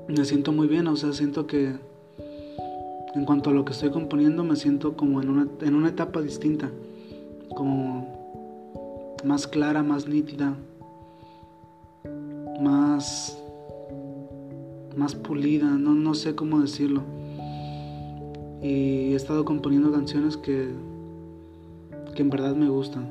me 0.09 0.25
siento 0.25 0.53
muy 0.53 0.66
bien, 0.68 0.87
o 0.87 0.97
sea, 0.97 1.12
siento 1.12 1.47
que 1.47 1.75
en 3.14 3.25
cuanto 3.25 3.51
a 3.51 3.53
lo 3.53 3.64
que 3.64 3.72
estoy 3.72 3.90
componiendo 3.90 4.44
me 4.44 4.57
siento 4.57 4.96
como 4.96 5.20
en 5.20 5.29
una, 5.29 5.48
en 5.61 5.75
una 5.75 5.88
etapa 5.88 6.20
distinta, 6.20 6.70
como 7.55 8.07
más 9.25 9.46
clara, 9.46 9.83
más 9.83 10.09
nítida, 10.09 10.57
más, 12.61 13.38
más 14.96 15.14
pulida, 15.14 15.66
no, 15.66 15.94
no 15.94 16.14
sé 16.14 16.35
cómo 16.35 16.61
decirlo. 16.61 17.03
Y 18.62 19.12
he 19.12 19.14
estado 19.14 19.44
componiendo 19.44 19.92
canciones 19.92 20.37
que, 20.37 20.68
que 22.14 22.22
en 22.22 22.31
verdad 22.31 22.55
me 22.55 22.68
gustan, 22.68 23.09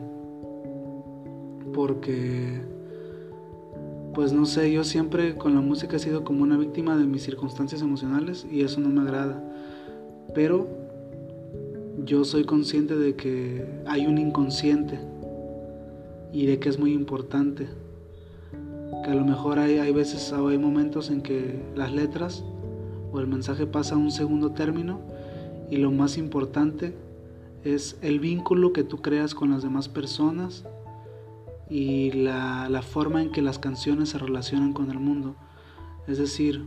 porque 1.74 2.62
pues 4.14 4.34
no 4.34 4.46
sé, 4.46 4.72
yo 4.72 4.84
siempre 4.84 5.36
con 5.38 5.56
la 5.56 5.62
música 5.62 5.96
he 5.96 6.00
sido 6.00 6.24
como 6.24 6.44
una 6.44 6.58
víctima 6.58 6.98
de 6.98 7.06
mis 7.06 7.24
circunstancias 7.24 7.82
emocionales 7.82 8.46
y 8.52 8.62
eso 8.62 8.82
no 8.82 8.90
me 8.90 9.02
agrada. 9.02 9.42
Pero 10.34 10.68
yo 12.04 12.24
soy 12.24 12.46
consciente 12.46 12.96
de 12.96 13.16
que 13.16 13.66
hay 13.86 14.08
un 14.08 14.18
inconsciente 14.18 15.00
y 16.32 16.46
de 16.46 16.60
que 16.60 16.70
es 16.70 16.80
muy 16.80 16.94
importante. 16.94 17.68
Que 19.04 19.12
a 19.12 19.16
lo 19.16 19.26
mejor 19.26 19.60
hay, 19.60 19.80
hay 19.80 19.92
veces 19.92 20.32
hay 20.34 20.58
momentos 20.58 21.10
en 21.10 21.22
que 21.22 21.62
las 21.76 21.92
letras 21.92 22.44
o 23.12 23.20
el 23.20 23.28
mensaje 23.28 23.66
pasa 23.66 23.96
a 23.96 23.98
un 23.98 24.12
segundo 24.12 24.52
término 24.52 25.02
y 25.70 25.78
lo 25.78 25.92
más 25.92 26.18
importante 26.18 26.94
es 27.64 27.98
el 28.02 28.20
vínculo 28.20 28.74
que 28.74 28.84
tú 28.84 29.02
creas 29.02 29.36
con 29.36 29.52
las 29.52 29.64
demás 29.64 29.88
personas 29.88 30.66
y 31.70 32.12
la, 32.12 32.82
forma 32.82 33.22
en 33.22 33.32
que 33.32 33.42
las 33.42 33.58
canciones 33.58 34.10
se 34.10 34.18
relacionan 34.18 34.74
con 34.74 34.92
el 34.92 35.00
mundo. 35.00 35.36
Es 36.08 36.18
decir, 36.18 36.66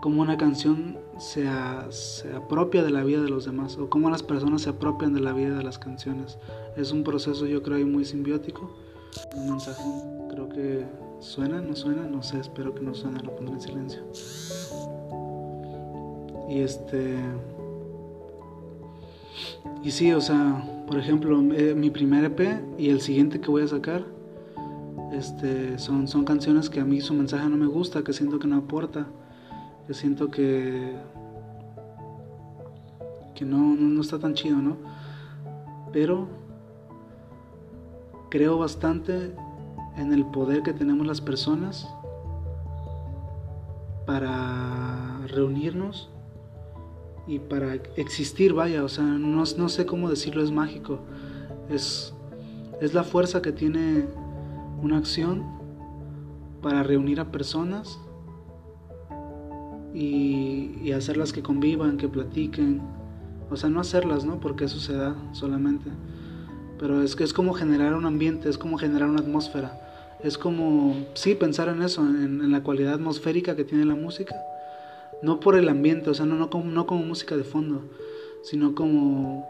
cómo 0.00 0.22
una 0.22 0.36
canción 0.36 0.98
se, 1.18 1.48
se, 1.90 2.32
apropia 2.34 2.82
de 2.82 2.90
la 2.90 3.02
vida 3.04 3.20
de 3.20 3.28
los 3.28 3.44
demás 3.44 3.76
o 3.78 3.88
cómo 3.90 4.10
las 4.10 4.22
personas 4.22 4.62
se 4.62 4.70
apropian 4.70 5.14
de 5.14 5.20
la 5.20 5.32
vida 5.32 5.56
de 5.56 5.62
las 5.62 5.78
canciones. 5.78 6.38
Es 6.76 6.92
un 6.92 7.04
proceso 7.04 7.46
yo 7.46 7.62
creo 7.62 7.86
muy 7.86 8.04
simbiótico. 8.04 8.70
Un 9.34 9.50
mensaje 9.50 9.82
creo 10.30 10.48
que 10.48 10.84
suena, 11.20 11.60
no 11.60 11.74
suena, 11.74 12.02
no 12.02 12.22
sé, 12.22 12.38
espero 12.38 12.74
que 12.74 12.82
no 12.82 12.94
suene, 12.94 13.20
lo 13.22 13.34
pondré 13.34 13.54
en 13.54 13.60
silencio. 13.60 14.02
Y 16.48 16.60
este... 16.60 17.16
Y 19.82 19.90
sí, 19.90 20.12
o 20.12 20.20
sea, 20.20 20.84
por 20.86 20.98
ejemplo, 20.98 21.40
eh, 21.52 21.74
mi 21.74 21.90
primer 21.90 22.24
EP 22.24 22.60
y 22.78 22.90
el 22.90 23.00
siguiente 23.00 23.40
que 23.40 23.50
voy 23.50 23.62
a 23.62 23.68
sacar 23.68 24.04
este, 25.12 25.78
son, 25.78 26.08
son 26.08 26.24
canciones 26.24 26.68
que 26.68 26.80
a 26.80 26.84
mí 26.84 27.00
su 27.00 27.14
mensaje 27.14 27.48
no 27.48 27.56
me 27.56 27.66
gusta, 27.66 28.02
que 28.02 28.12
siento 28.12 28.38
que 28.38 28.46
no 28.46 28.56
aporta, 28.56 29.06
que 29.88 29.94
siento 29.94 30.30
que, 30.30 30.92
que 33.34 33.46
no, 33.46 33.74
no, 33.74 34.02
está 34.02 34.18
tan 34.18 34.34
chido, 34.34 34.58
¿no? 34.58 34.76
Pero 35.94 36.28
creo 38.28 38.58
bastante 38.58 39.34
en 39.96 40.12
el 40.12 40.26
poder 40.26 40.62
que 40.62 40.74
tenemos 40.74 41.06
las 41.06 41.22
personas 41.22 41.88
para 44.04 45.26
reunirnos 45.28 46.10
y 47.26 47.38
para 47.38 47.76
existir, 47.96 48.52
vaya, 48.52 48.84
o 48.84 48.90
sea, 48.90 49.04
no, 49.04 49.42
no 49.42 49.68
sé 49.70 49.86
cómo 49.86 50.10
decirlo, 50.10 50.42
es 50.44 50.50
mágico. 50.50 50.98
Es, 51.70 52.12
es 52.82 52.92
la 52.92 53.04
fuerza 53.04 53.40
que 53.40 53.52
tiene 53.52 54.04
una 54.82 54.98
acción 54.98 55.46
para 56.60 56.82
reunir 56.82 57.20
a 57.20 57.32
personas 57.32 57.98
y, 59.98 60.92
hacerlas 60.92 61.32
que 61.32 61.42
convivan, 61.42 61.96
que 61.96 62.08
platiquen. 62.08 62.80
O 63.50 63.56
sea, 63.56 63.68
no 63.68 63.80
hacerlas, 63.80 64.24
¿no? 64.24 64.40
Porque 64.40 64.64
eso 64.64 64.78
se 64.78 64.94
da 64.94 65.14
solamente. 65.32 65.90
Pero 66.78 67.02
es 67.02 67.16
que 67.16 67.24
es 67.24 67.32
como 67.32 67.52
generar 67.52 67.94
un 67.94 68.06
ambiente, 68.06 68.48
es 68.48 68.58
como 68.58 68.78
generar 68.78 69.08
una 69.08 69.20
atmósfera. 69.20 70.16
Es 70.22 70.38
como, 70.38 71.06
sí, 71.14 71.34
pensar 71.34 71.68
en 71.68 71.82
eso, 71.82 72.02
en, 72.02 72.50
la 72.50 72.62
cualidad 72.62 72.94
atmosférica 72.94 73.54
que 73.56 73.64
tiene 73.64 73.84
la 73.84 73.94
música 73.94 74.34
no 75.20 75.40
por 75.40 75.56
el 75.56 75.68
ambiente, 75.68 76.10
o 76.10 76.14
sea, 76.14 76.26
no 76.26 76.48
como 76.48 77.02
música 77.02 77.36
de 77.36 77.42
fondo, 77.42 77.82
sino 78.42 78.76
como 78.76 79.48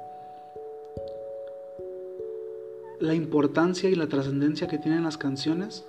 la 3.00 3.14
importancia 3.14 3.90
y 3.90 3.94
la 3.94 4.08
trascendencia 4.08 4.66
que 4.66 4.78
tienen 4.78 5.04
las 5.04 5.18
canciones 5.18 5.84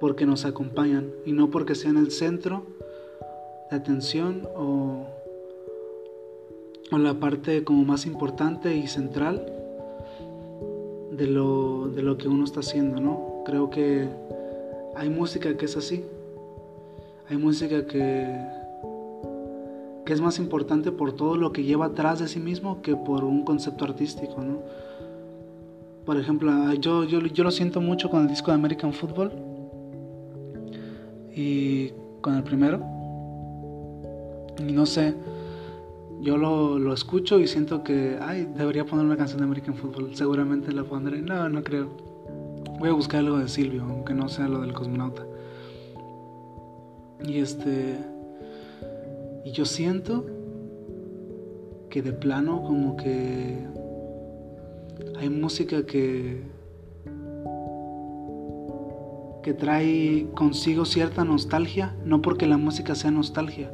porque 0.00 0.26
nos 0.26 0.44
acompañan 0.44 1.10
y 1.24 1.32
no 1.32 1.50
porque 1.50 1.76
sean 1.76 1.96
el 1.96 2.10
centro 2.10 2.66
de 3.70 3.76
atención 3.76 4.48
o, 4.56 5.06
o 6.90 6.98
la 6.98 7.14
parte 7.14 7.64
como 7.64 7.84
más 7.84 8.06
importante 8.06 8.76
y 8.76 8.86
central 8.86 9.46
de 11.12 11.26
lo, 11.26 11.88
de 11.88 12.02
lo 12.02 12.16
que 12.18 12.28
uno 12.28 12.44
está 12.44 12.60
haciendo, 12.60 13.00
¿no? 13.00 13.42
Creo 13.44 13.70
que 13.70 14.08
hay 14.96 15.08
música 15.08 15.56
que 15.56 15.66
es 15.66 15.76
así, 15.76 16.04
hay 17.28 17.36
música 17.36 17.86
que 17.86 18.60
que 20.10 20.14
es 20.14 20.20
más 20.20 20.40
importante 20.40 20.90
por 20.90 21.12
todo 21.12 21.36
lo 21.36 21.52
que 21.52 21.62
lleva 21.62 21.86
atrás 21.86 22.18
de 22.18 22.26
sí 22.26 22.40
mismo 22.40 22.82
que 22.82 22.96
por 22.96 23.22
un 23.22 23.44
concepto 23.44 23.84
artístico, 23.84 24.42
¿no? 24.42 24.58
Por 26.04 26.16
ejemplo, 26.16 26.50
ah, 26.50 26.74
yo, 26.74 27.04
yo, 27.04 27.20
yo 27.20 27.44
lo 27.44 27.52
siento 27.52 27.80
mucho 27.80 28.10
con 28.10 28.22
el 28.22 28.26
disco 28.28 28.50
de 28.50 28.56
American 28.56 28.92
Football 28.92 29.30
y 31.32 31.92
con 32.20 32.34
el 32.34 32.42
primero. 32.42 32.99
Y 34.66 34.72
no 34.72 34.86
sé, 34.86 35.14
yo 36.20 36.36
lo, 36.36 36.78
lo, 36.78 36.92
escucho 36.92 37.40
y 37.40 37.46
siento 37.46 37.82
que, 37.82 38.18
ay, 38.20 38.46
debería 38.56 38.84
poner 38.84 39.06
una 39.06 39.16
canción 39.16 39.38
de 39.38 39.44
American 39.44 39.74
Football. 39.74 40.14
Seguramente 40.14 40.72
la 40.72 40.84
pondré. 40.84 41.22
No, 41.22 41.48
no 41.48 41.62
creo. 41.62 41.88
Voy 42.78 42.88
a 42.88 42.92
buscar 42.92 43.20
algo 43.20 43.38
de 43.38 43.48
Silvio, 43.48 43.84
aunque 43.84 44.14
no 44.14 44.28
sea 44.28 44.48
lo 44.48 44.60
del 44.60 44.72
cosmonauta. 44.72 45.24
Y 47.24 47.38
este 47.38 47.98
y 49.44 49.52
yo 49.52 49.64
siento 49.64 50.26
que 51.88 52.02
de 52.02 52.12
plano 52.12 52.62
como 52.62 52.96
que 52.96 53.58
hay 55.18 55.28
música 55.28 55.84
que 55.84 56.42
que 59.42 59.54
trae 59.54 60.28
consigo 60.34 60.84
cierta 60.84 61.24
nostalgia, 61.24 61.96
no 62.04 62.20
porque 62.20 62.46
la 62.46 62.58
música 62.58 62.94
sea 62.94 63.10
nostalgia, 63.10 63.72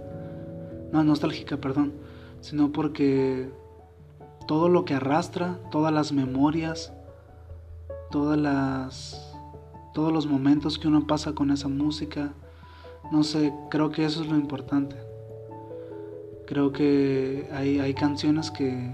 no 0.92 1.04
nostálgica, 1.04 1.56
perdón, 1.58 1.92
sino 2.40 2.72
porque 2.72 3.50
todo 4.46 4.68
lo 4.68 4.84
que 4.84 4.94
arrastra, 4.94 5.58
todas 5.70 5.92
las 5.92 6.12
memorias, 6.12 6.92
todas 8.10 8.38
las 8.38 9.22
todos 9.92 10.12
los 10.12 10.26
momentos 10.26 10.78
que 10.78 10.88
uno 10.88 11.06
pasa 11.06 11.32
con 11.32 11.50
esa 11.50 11.68
música, 11.68 12.34
no 13.10 13.22
sé, 13.22 13.54
creo 13.70 13.90
que 13.90 14.04
eso 14.04 14.22
es 14.22 14.28
lo 14.28 14.36
importante. 14.36 14.96
Creo 16.46 16.70
que 16.70 17.48
hay, 17.50 17.80
hay 17.80 17.94
canciones 17.94 18.50
que 18.50 18.92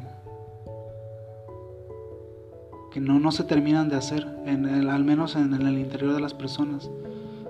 que 2.92 3.00
no, 3.00 3.18
no 3.18 3.32
se 3.32 3.44
terminan 3.44 3.88
de 3.88 3.96
hacer, 3.96 4.26
al 4.46 5.04
menos 5.04 5.34
en, 5.34 5.54
el 5.54 5.78
interior 5.78 6.12
de 6.12 6.20
las 6.20 6.34
personas. 6.34 6.90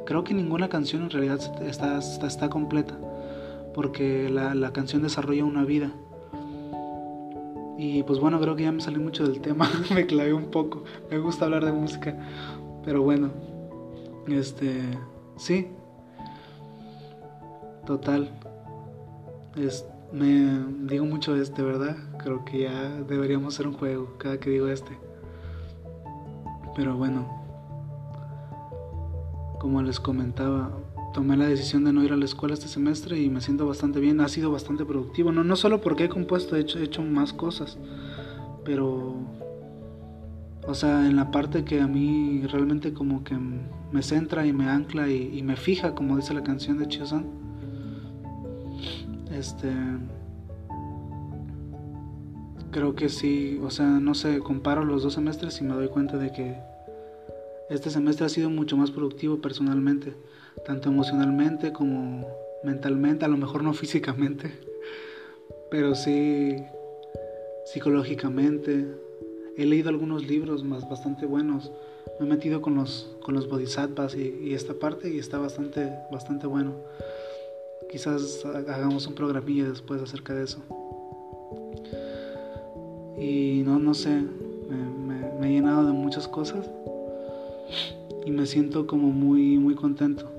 Creo 0.06 0.24
que 0.24 0.34
ninguna 0.34 0.68
canción 0.68 1.02
en 1.02 1.10
realidad 1.10 1.40
está, 1.62 1.98
está 1.98 2.48
completa, 2.48 2.96
porque 3.74 4.28
la, 4.28 4.54
la, 4.54 4.72
canción 4.72 5.02
desarrolla 5.02 5.44
una 5.44 5.64
vida. 5.64 5.92
Y 7.78 8.02
pues 8.04 8.18
bueno, 8.18 8.40
creo 8.40 8.54
que 8.54 8.64
ya 8.64 8.72
me 8.72 8.80
salí 8.80 8.98
mucho 8.98 9.26
del 9.26 9.40
tema, 9.40 9.68
me 9.94 10.06
clavé 10.06 10.32
un 10.32 10.50
poco, 10.50 10.84
me 11.10 11.18
gusta 11.18 11.46
hablar 11.46 11.64
de 11.64 11.72
música, 11.72 12.16
pero 12.84 13.02
bueno, 13.02 13.30
este, 14.28 14.82
sí, 15.36 15.68
total. 17.86 18.30
Es, 19.56 19.86
me 20.12 20.64
digo 20.88 21.04
mucho 21.06 21.34
este, 21.34 21.62
¿verdad? 21.62 21.96
Creo 22.22 22.44
que 22.44 22.60
ya 22.60 22.88
deberíamos 23.08 23.54
hacer 23.54 23.66
un 23.66 23.74
juego 23.74 24.14
cada 24.18 24.38
que 24.38 24.50
digo 24.50 24.68
este. 24.68 24.96
Pero 26.74 26.96
bueno, 26.96 27.42
como 29.58 29.82
les 29.82 30.00
comentaba, 30.00 30.70
tomé 31.12 31.36
la 31.36 31.46
decisión 31.46 31.84
de 31.84 31.92
no 31.92 32.02
ir 32.02 32.12
a 32.12 32.16
la 32.16 32.24
escuela 32.24 32.54
este 32.54 32.68
semestre 32.68 33.20
y 33.20 33.28
me 33.28 33.40
siento 33.40 33.66
bastante 33.66 34.00
bien, 34.00 34.20
ha 34.20 34.28
sido 34.28 34.50
bastante 34.50 34.84
productivo, 34.84 35.32
no, 35.32 35.44
no 35.44 35.56
solo 35.56 35.80
porque 35.80 36.04
he 36.04 36.08
compuesto, 36.08 36.56
he 36.56 36.60
hecho, 36.60 36.78
he 36.78 36.84
hecho 36.84 37.02
más 37.02 37.32
cosas, 37.32 37.78
pero, 38.64 39.16
o 40.66 40.74
sea, 40.74 41.06
en 41.06 41.16
la 41.16 41.30
parte 41.30 41.64
que 41.64 41.80
a 41.80 41.86
mí 41.86 42.42
realmente 42.46 42.92
como 42.92 43.24
que 43.24 43.36
me 43.36 44.02
centra 44.02 44.46
y 44.46 44.52
me 44.52 44.68
ancla 44.68 45.08
y, 45.08 45.42
me 45.42 45.56
fija, 45.56 45.94
como 45.94 46.16
dice 46.16 46.34
la 46.34 46.42
canción 46.42 46.78
de 46.78 46.88
Chiosan, 46.88 47.26
este 49.30 49.70
creo 52.70 52.94
que 52.94 53.10
sí, 53.10 53.60
o 53.62 53.70
sea, 53.70 53.86
no 53.86 54.14
sé, 54.14 54.38
comparo 54.38 54.84
los 54.84 55.02
dos 55.02 55.12
semestres 55.12 55.60
y 55.60 55.64
me 55.64 55.74
doy 55.74 55.88
cuenta 55.88 56.16
de 56.16 56.32
que 56.32 56.56
este 57.68 57.90
semestre 57.90 58.26
ha 58.26 58.28
sido 58.28 58.50
mucho 58.50 58.76
más 58.76 58.90
productivo 58.90 59.40
personalmente, 59.40 60.14
tanto 60.64 60.88
emocionalmente 60.88 61.72
como 61.72 62.26
mentalmente, 62.62 63.24
a 63.24 63.28
lo 63.28 63.36
mejor 63.36 63.62
no 63.62 63.72
físicamente, 63.74 64.52
pero 65.70 65.94
sí 65.94 66.56
psicológicamente. 67.64 68.86
He 69.56 69.66
leído 69.66 69.90
algunos 69.90 70.26
libros 70.26 70.64
más 70.64 70.88
bastante 70.88 71.26
buenos. 71.26 71.70
Me 72.18 72.26
he 72.26 72.28
metido 72.28 72.62
con 72.62 72.74
los, 72.74 73.14
con 73.22 73.34
los 73.34 73.48
bodhisattvas 73.48 74.14
y, 74.14 74.54
esta 74.54 74.74
parte 74.74 75.12
y 75.12 75.18
está 75.18 75.38
bastante, 75.38 75.92
bastante 76.10 76.46
bueno. 76.46 76.72
Quizás 77.90 78.44
hagamos 78.44 79.06
un 79.06 79.14
programilla 79.14 79.68
después 79.68 80.00
acerca 80.00 80.34
de 80.34 80.44
eso. 80.44 80.58
Y 83.18 83.62
no, 83.64 83.78
no 83.78 83.92
sé, 83.94 84.22
me, 85.38 85.48
he 85.48 85.52
llenado 85.52 85.86
de 85.86 85.92
muchas 85.92 86.26
cosas 86.26 86.68
y 88.24 88.30
me 88.30 88.46
siento 88.46 88.86
como 88.86 89.10
muy, 89.10 89.58
muy 89.58 89.74
contento. 89.74 90.31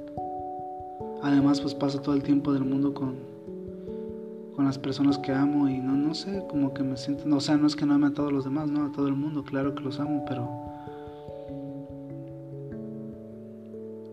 Además, 1.23 1.61
pues 1.61 1.73
paso 1.73 2.01
todo 2.01 2.15
el 2.15 2.21
tiempo 2.21 2.51
del 2.51 2.65
mundo 2.65 2.93
con, 2.93 3.15
con 4.57 4.65
las 4.65 4.77
personas 4.77 5.17
que 5.17 5.31
amo 5.31 5.69
y 5.69 5.77
no, 5.77 5.93
no 5.93 6.13
sé, 6.13 6.43
como 6.49 6.73
que 6.73 6.83
me 6.83 6.97
siento, 6.97 7.33
o 7.33 7.39
sea, 7.39 7.55
no 7.55 7.65
es 7.65 7.77
que 7.77 7.85
no 7.85 7.93
ame 7.93 8.07
a 8.07 8.13
todos 8.13 8.33
los 8.33 8.43
demás, 8.43 8.69
no, 8.69 8.85
a 8.85 8.91
todo 8.91 9.07
el 9.07 9.15
mundo, 9.15 9.41
claro 9.43 9.73
que 9.73 9.83
los 9.83 10.01
amo, 10.01 10.25
pero 10.27 10.49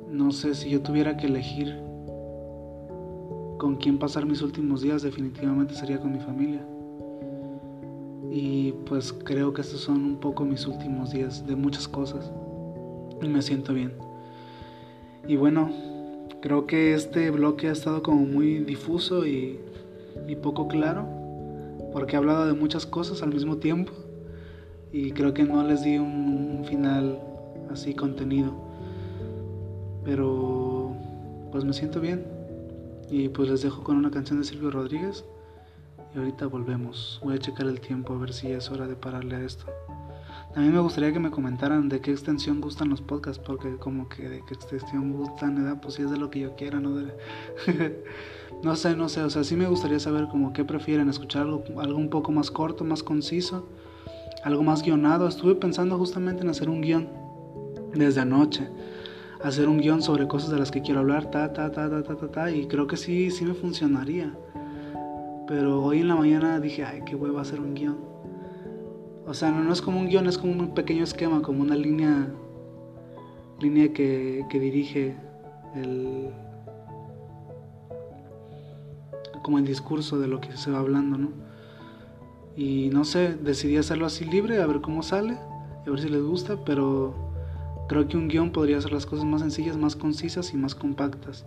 no 0.08 0.30
sé, 0.30 0.54
si 0.54 0.70
yo 0.70 0.82
tuviera 0.82 1.16
que 1.16 1.26
elegir 1.26 1.76
con 3.58 3.76
quién 3.76 3.98
pasar 3.98 4.24
mis 4.24 4.40
últimos 4.40 4.80
días, 4.80 5.02
definitivamente 5.02 5.74
sería 5.74 5.98
con 5.98 6.12
mi 6.12 6.20
familia. 6.20 6.64
Y 8.30 8.72
pues 8.86 9.12
creo 9.12 9.52
que 9.52 9.62
estos 9.62 9.80
son 9.80 10.04
un 10.04 10.16
poco 10.20 10.44
mis 10.44 10.64
últimos 10.64 11.10
días 11.10 11.44
de 11.44 11.56
muchas 11.56 11.88
cosas. 11.88 12.30
Y 13.20 13.26
me 13.26 13.42
siento 13.42 13.74
bien. 13.74 13.92
Y 15.26 15.36
bueno, 15.36 15.70
creo 16.40 16.66
que 16.66 16.94
este 16.94 17.30
bloque 17.30 17.68
ha 17.68 17.72
estado 17.72 18.02
como 18.02 18.22
muy 18.22 18.58
difuso 18.58 19.26
y, 19.26 19.60
poco 20.42 20.68
claro. 20.68 21.06
Porque 21.92 22.14
he 22.14 22.18
hablado 22.18 22.46
de 22.46 22.52
muchas 22.52 22.86
cosas 22.86 23.22
al 23.22 23.32
mismo 23.32 23.56
tiempo. 23.56 23.92
Y 24.92 25.12
creo 25.12 25.34
que 25.34 25.44
no 25.44 25.62
les 25.64 25.82
di 25.82 25.98
un 25.98 26.64
final 26.68 27.20
así 27.70 27.94
contenido. 27.94 28.52
Pero 30.04 30.94
pues 31.52 31.64
me 31.64 31.72
siento 31.72 32.00
bien. 32.00 32.24
Y 33.10 33.28
pues 33.28 33.48
les 33.48 33.62
dejo 33.62 33.82
con 33.82 33.96
una 33.96 34.10
canción 34.10 34.38
de 34.38 34.44
Silvio 34.44 34.70
Rodríguez 34.70 35.24
y 36.14 36.18
ahorita 36.18 36.46
volvemos. 36.46 37.20
Voy 37.22 37.34
a 37.34 37.38
checar 37.38 37.66
el 37.66 37.80
tiempo 37.80 38.14
a 38.14 38.18
ver 38.18 38.32
si 38.32 38.50
es 38.50 38.70
hora 38.70 38.86
de 38.86 38.96
pararle 38.96 39.36
a 39.36 39.40
esto. 39.42 39.66
También 40.52 40.74
me 40.74 40.80
gustaría 40.80 41.12
que 41.12 41.20
me 41.20 41.30
comentaran 41.30 41.88
de 41.88 42.00
qué 42.00 42.10
extensión 42.10 42.60
gustan 42.60 42.88
los 42.88 43.00
podcasts, 43.00 43.40
porque 43.44 43.76
como 43.76 44.08
que 44.08 44.28
de 44.28 44.42
qué 44.44 44.54
extensión 44.54 45.12
gustan, 45.12 45.54
¿verdad? 45.54 45.80
pues 45.80 45.94
si 45.94 46.02
es 46.02 46.10
de 46.10 46.16
lo 46.16 46.28
que 46.28 46.40
yo 46.40 46.56
quiera, 46.56 46.80
¿no? 46.80 46.90
no 48.62 48.76
sé, 48.76 48.96
no 48.96 49.08
sé, 49.08 49.22
o 49.22 49.30
sea, 49.30 49.44
sí 49.44 49.54
me 49.54 49.68
gustaría 49.68 50.00
saber 50.00 50.26
como 50.26 50.52
qué 50.52 50.64
prefieren, 50.64 51.08
escuchar 51.08 51.42
algo, 51.42 51.62
algo 51.80 51.98
un 51.98 52.10
poco 52.10 52.32
más 52.32 52.50
corto, 52.50 52.84
más 52.84 53.04
conciso, 53.04 53.68
algo 54.42 54.64
más 54.64 54.82
guionado. 54.82 55.28
Estuve 55.28 55.54
pensando 55.54 55.96
justamente 55.98 56.42
en 56.42 56.48
hacer 56.48 56.68
un 56.68 56.80
guion 56.80 57.08
desde 57.94 58.20
anoche, 58.20 58.68
hacer 59.44 59.68
un 59.68 59.78
guion 59.78 60.02
sobre 60.02 60.26
cosas 60.26 60.50
de 60.50 60.58
las 60.58 60.72
que 60.72 60.82
quiero 60.82 60.98
hablar, 60.98 61.30
ta, 61.30 61.52
ta, 61.52 61.70
ta, 61.70 61.88
ta, 61.88 62.02
ta, 62.02 62.16
ta, 62.16 62.28
ta, 62.28 62.50
y 62.50 62.66
creo 62.66 62.88
que 62.88 62.96
sí, 62.96 63.30
sí 63.30 63.44
me 63.44 63.54
funcionaría. 63.54 64.36
Pero 65.46 65.80
hoy 65.80 66.00
en 66.00 66.08
la 66.08 66.16
mañana 66.16 66.58
dije, 66.58 66.84
ay, 66.84 67.02
qué 67.06 67.14
huevo 67.14 67.38
hacer 67.38 67.60
un 67.60 67.74
guion. 67.74 68.09
O 69.26 69.34
sea, 69.34 69.50
no, 69.50 69.72
es 69.72 69.82
como 69.82 70.00
un 70.00 70.08
guion, 70.08 70.26
es 70.26 70.38
como 70.38 70.52
un 70.52 70.74
pequeño 70.74 71.04
esquema, 71.04 71.42
como 71.42 71.62
una 71.62 71.76
línea, 71.76 72.28
línea 73.60 73.92
que, 73.92 74.44
que 74.48 74.58
dirige 74.58 75.16
el, 75.74 76.30
como 79.42 79.58
el 79.58 79.64
discurso 79.64 80.18
de 80.18 80.26
lo 80.26 80.40
que 80.40 80.56
se 80.56 80.70
va 80.70 80.78
hablando, 80.78 81.18
¿no? 81.18 81.30
Y 82.56 82.90
no 82.90 83.04
sé, 83.04 83.36
decidí 83.36 83.76
hacerlo 83.76 84.06
así 84.06 84.24
libre, 84.24 84.60
a 84.60 84.66
ver 84.66 84.80
cómo 84.80 85.02
sale, 85.02 85.34
a 85.86 85.90
ver 85.90 86.00
si 86.00 86.08
les 86.08 86.22
gusta, 86.22 86.56
pero 86.64 87.14
creo 87.88 88.06
que 88.08 88.16
un 88.16 88.28
guion 88.28 88.50
podría 88.50 88.78
hacer 88.78 88.92
las 88.92 89.06
cosas 89.06 89.24
más 89.24 89.40
sencillas, 89.40 89.76
más 89.76 89.96
concisas 89.96 90.52
y 90.52 90.56
más 90.56 90.74
compactas. 90.74 91.46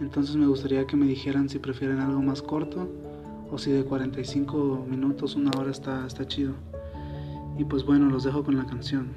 Entonces 0.00 0.36
me 0.36 0.46
gustaría 0.46 0.86
que 0.86 0.96
me 0.96 1.06
dijeran 1.06 1.48
si 1.48 1.58
prefieren 1.58 1.98
algo 2.00 2.22
más 2.22 2.42
corto 2.42 2.88
o 3.50 3.58
si 3.58 3.72
de 3.72 3.84
45 3.84 4.86
minutos, 4.88 5.34
una 5.34 5.50
hora 5.58 5.70
está, 5.70 6.06
está 6.06 6.26
chido. 6.26 6.54
Y 7.58 7.64
pues 7.64 7.84
bueno, 7.84 8.08
los 8.08 8.22
dejo 8.22 8.44
con 8.44 8.56
la 8.56 8.64
canción. 8.64 9.08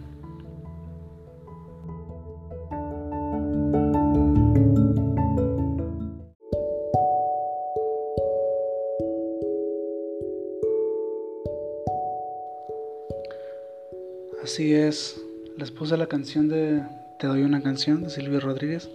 Así 14.43 14.73
es, 14.73 15.23
les 15.55 15.69
puse 15.69 15.95
la 15.95 16.07
canción 16.07 16.49
de 16.49 16.83
Te 17.19 17.27
doy 17.27 17.43
una 17.43 17.61
canción 17.61 18.03
de 18.03 18.09
Silvio 18.09 18.39
Rodríguez 18.39 18.89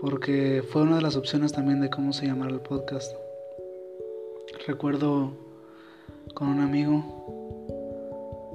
porque 0.00 0.64
fue 0.68 0.82
una 0.82 0.96
de 0.96 1.02
las 1.02 1.16
opciones 1.16 1.52
también 1.52 1.80
de 1.80 1.90
cómo 1.90 2.12
se 2.12 2.26
llamará 2.26 2.52
el 2.52 2.60
podcast. 2.60 3.14
Recuerdo 4.66 5.32
con 6.34 6.48
un 6.48 6.60
amigo 6.60 7.21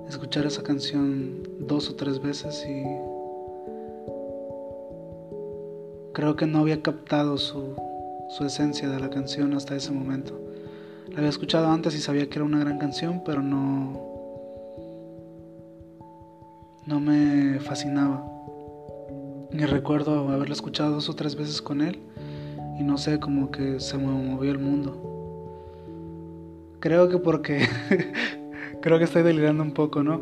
escuchar 0.10 0.46
esa 0.46 0.64
canción 0.64 1.44
dos 1.60 1.90
o 1.90 1.96
tres 1.96 2.22
veces 2.22 2.66
y 2.68 2.84
creo 6.14 6.36
que 6.36 6.48
no 6.48 6.60
había 6.60 6.82
captado 6.82 7.38
su, 7.38 7.76
su 8.30 8.46
esencia 8.46 8.90
de 8.90 9.00
la 9.00 9.10
canción 9.10 9.54
hasta 9.54 9.76
ese 9.76 9.92
momento. 9.92 10.40
La 11.10 11.20
había 11.20 11.30
escuchado 11.30 11.68
antes 11.68 11.96
y 11.96 12.00
sabía 12.00 12.30
que 12.30 12.40
era 12.40 12.46
una 12.46 12.60
gran 12.60 12.78
canción, 12.80 13.22
pero 13.26 13.42
no 13.42 14.08
no 16.86 17.02
me 17.02 17.60
fascinaba. 17.60 18.26
Y 19.52 19.60
recuerdo 19.66 20.30
haberla 20.30 20.54
escuchado 20.54 20.94
dos 20.94 21.10
o 21.10 21.16
tres 21.16 21.36
veces 21.36 21.62
con 21.62 21.82
él 21.82 22.00
y 22.80 22.84
no 22.84 22.98
sé, 22.98 23.20
como 23.20 23.52
que 23.52 23.80
se 23.80 23.98
me 23.98 24.06
movió 24.06 24.52
el 24.52 24.60
mundo. 24.60 25.04
Creo 26.80 27.10
que 27.10 27.18
porque. 27.18 27.68
creo 28.82 28.98
que 28.98 29.06
estoy 29.06 29.24
delirando 29.24 29.64
un 29.64 29.74
poco, 29.74 30.04
¿no? 30.04 30.22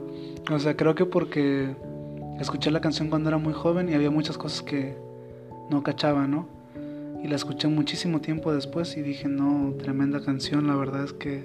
O 0.51 0.59
sea, 0.59 0.75
creo 0.75 0.95
que 0.95 1.05
porque 1.05 1.75
escuché 2.39 2.71
la 2.71 2.81
canción 2.81 3.09
cuando 3.09 3.29
era 3.29 3.37
muy 3.37 3.53
joven 3.53 3.89
y 3.89 3.93
había 3.93 4.11
muchas 4.11 4.37
cosas 4.37 4.61
que 4.61 4.95
no 5.69 5.83
cachaba, 5.83 6.27
¿no? 6.27 6.47
Y 7.23 7.27
la 7.27 7.35
escuché 7.35 7.67
muchísimo 7.67 8.21
tiempo 8.21 8.53
después 8.53 8.95
y 8.97 9.01
dije, 9.01 9.27
no, 9.27 9.73
tremenda 9.79 10.21
canción, 10.21 10.67
la 10.67 10.75
verdad 10.75 11.03
es 11.03 11.13
que 11.13 11.43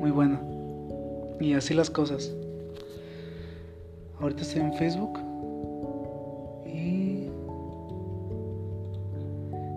muy 0.00 0.10
buena. 0.10 0.40
Y 1.40 1.54
así 1.54 1.74
las 1.74 1.90
cosas. 1.90 2.32
Ahorita 4.20 4.42
estoy 4.42 4.60
en 4.60 4.74
Facebook 4.74 5.18
y 6.66 7.28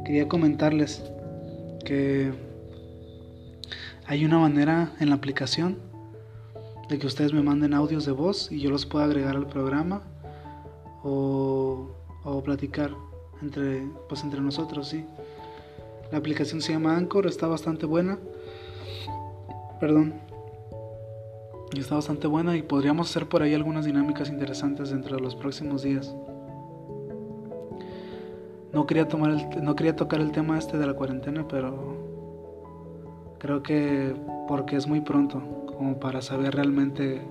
quería 0.06 0.28
comentarles 0.28 1.04
que 1.86 2.32
hay 4.06 4.26
una 4.26 4.40
manera 4.40 4.92
en 5.00 5.10
la 5.10 5.16
aplicación 5.16 5.87
de 6.90 7.00
que 7.00 7.08
ustedes 7.08 7.34
me 7.34 7.42
manden 7.42 7.74
audios 7.74 8.06
de 8.06 8.12
voz 8.12 8.52
y 8.52 8.60
yo 8.60 8.70
los 8.70 8.86
pueda 8.86 9.06
agregar 9.06 9.36
al 9.36 9.48
programa 9.48 10.04
o, 11.04 11.90
o 12.24 12.44
platicar 12.44 12.92
entre, 13.42 13.88
pues 14.08 14.24
entre 14.24 14.42
nosotros, 14.42 14.88
sí. 14.88 15.06
La 16.12 16.18
aplicación 16.20 16.62
se 16.62 16.72
llama 16.72 16.96
Anchor, 16.96 17.28
está 17.28 17.48
bastante 17.48 17.86
buena. 17.86 18.18
Perdón. 19.80 20.14
Está 21.78 21.96
bastante 21.96 22.28
buena 22.28 22.56
y 22.56 22.62
podríamos 22.62 23.10
hacer 23.10 23.28
por 23.28 23.44
ahí 23.44 23.54
algunas 23.54 23.86
dinámicas 23.86 24.30
interesantes 24.30 24.90
dentro 24.90 25.18
de 25.18 25.22
los 25.22 25.36
próximos 25.36 25.84
días. 25.84 26.16
No 28.72 28.86
quería, 28.86 29.08
tomar 29.08 29.32
el, 29.32 29.64
no 29.64 29.76
quería 29.76 29.96
tocar 29.96 30.22
el 30.22 30.32
tema 30.32 30.58
este 30.58 30.78
de 30.78 30.88
la 30.88 30.94
cuarentena, 30.94 31.46
pero 31.48 31.98
creo 33.38 33.62
que 33.62 34.16
porque 34.48 34.78
es 34.78 34.88
muy 34.88 35.02
pronto 35.02 35.67
como 35.78 36.00
para 36.00 36.22
saber 36.22 36.56
realmente 36.56 37.22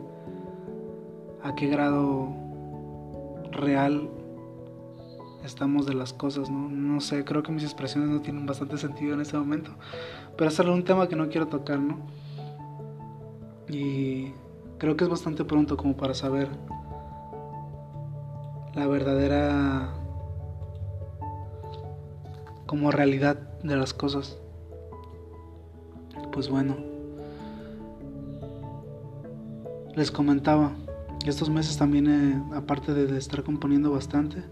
a 1.42 1.54
qué 1.54 1.66
grado 1.68 2.28
real 3.50 4.08
estamos 5.44 5.86
de 5.86 5.94
las 5.94 6.12
cosas, 6.12 6.50
¿no? 6.50 6.68
No 6.68 7.00
sé, 7.00 7.24
creo 7.24 7.42
que 7.42 7.52
mis 7.52 7.64
expresiones 7.64 8.10
no 8.10 8.20
tienen 8.20 8.46
bastante 8.46 8.78
sentido 8.78 9.14
en 9.14 9.20
este 9.20 9.36
momento, 9.36 9.72
pero 10.36 10.50
es 10.50 10.58
un 10.58 10.84
tema 10.84 11.08
que 11.08 11.16
no 11.16 11.28
quiero 11.28 11.48
tocar, 11.48 11.78
¿no? 11.78 11.98
Y 13.68 14.32
creo 14.78 14.96
que 14.96 15.04
es 15.04 15.10
bastante 15.10 15.44
pronto 15.44 15.76
como 15.76 15.96
para 15.96 16.14
saber 16.14 16.48
la 18.74 18.86
verdadera 18.86 19.94
como 22.66 22.90
realidad 22.90 23.36
de 23.62 23.76
las 23.76 23.94
cosas. 23.94 24.38
Pues 26.32 26.48
bueno, 26.48 26.95
les 29.96 30.10
comentaba, 30.10 30.72
estos 31.24 31.50
meses 31.50 31.76
también, 31.76 32.44
aparte 32.54 32.94
de 32.94 33.18
estar 33.18 33.42
componiendo 33.42 33.90
bastante, 33.90 34.44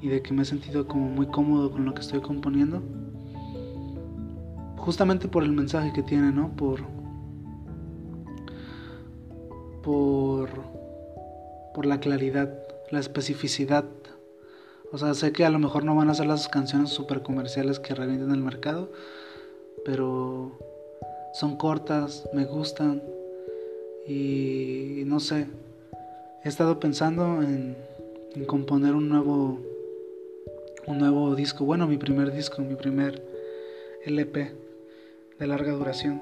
y 0.00 0.08
de 0.08 0.20
que 0.20 0.34
me 0.34 0.42
he 0.42 0.44
sentido 0.44 0.86
como 0.88 1.08
muy 1.08 1.26
cómodo 1.26 1.70
con 1.70 1.84
lo 1.84 1.94
que 1.94 2.00
estoy 2.00 2.20
componiendo. 2.20 2.82
Justamente 4.76 5.28
por 5.28 5.44
el 5.44 5.52
mensaje 5.52 5.92
que 5.92 6.02
tiene, 6.02 6.32
¿no? 6.32 6.54
Por 6.56 6.80
por 9.82 10.50
por 11.72 11.86
la 11.86 12.00
claridad, 12.00 12.52
la 12.90 12.98
especificidad. 12.98 13.84
O 14.90 14.98
sea, 14.98 15.14
sé 15.14 15.32
que 15.32 15.44
a 15.44 15.50
lo 15.50 15.60
mejor 15.60 15.84
no 15.84 15.94
van 15.94 16.10
a 16.10 16.14
ser 16.14 16.26
las 16.26 16.48
canciones 16.48 16.90
super 16.90 17.22
comerciales 17.22 17.78
que 17.78 17.94
revienten 17.94 18.32
el 18.32 18.42
mercado, 18.42 18.90
pero 19.84 20.58
son 21.32 21.56
cortas, 21.56 22.28
me 22.34 22.44
gustan 22.44 23.02
y 24.06 25.02
no 25.06 25.20
sé. 25.20 25.46
He 26.44 26.48
estado 26.48 26.80
pensando 26.80 27.42
en, 27.42 27.76
componer 28.46 28.94
un 28.94 29.08
nuevo 29.08 29.58
un 30.86 30.98
nuevo 30.98 31.36
disco, 31.36 31.64
bueno, 31.64 31.86
mi 31.86 31.96
primer 31.96 32.32
disco, 32.32 32.60
mi 32.60 32.74
primer 32.74 33.22
LP 34.04 34.52
de 35.38 35.46
larga 35.46 35.72
duración. 35.72 36.20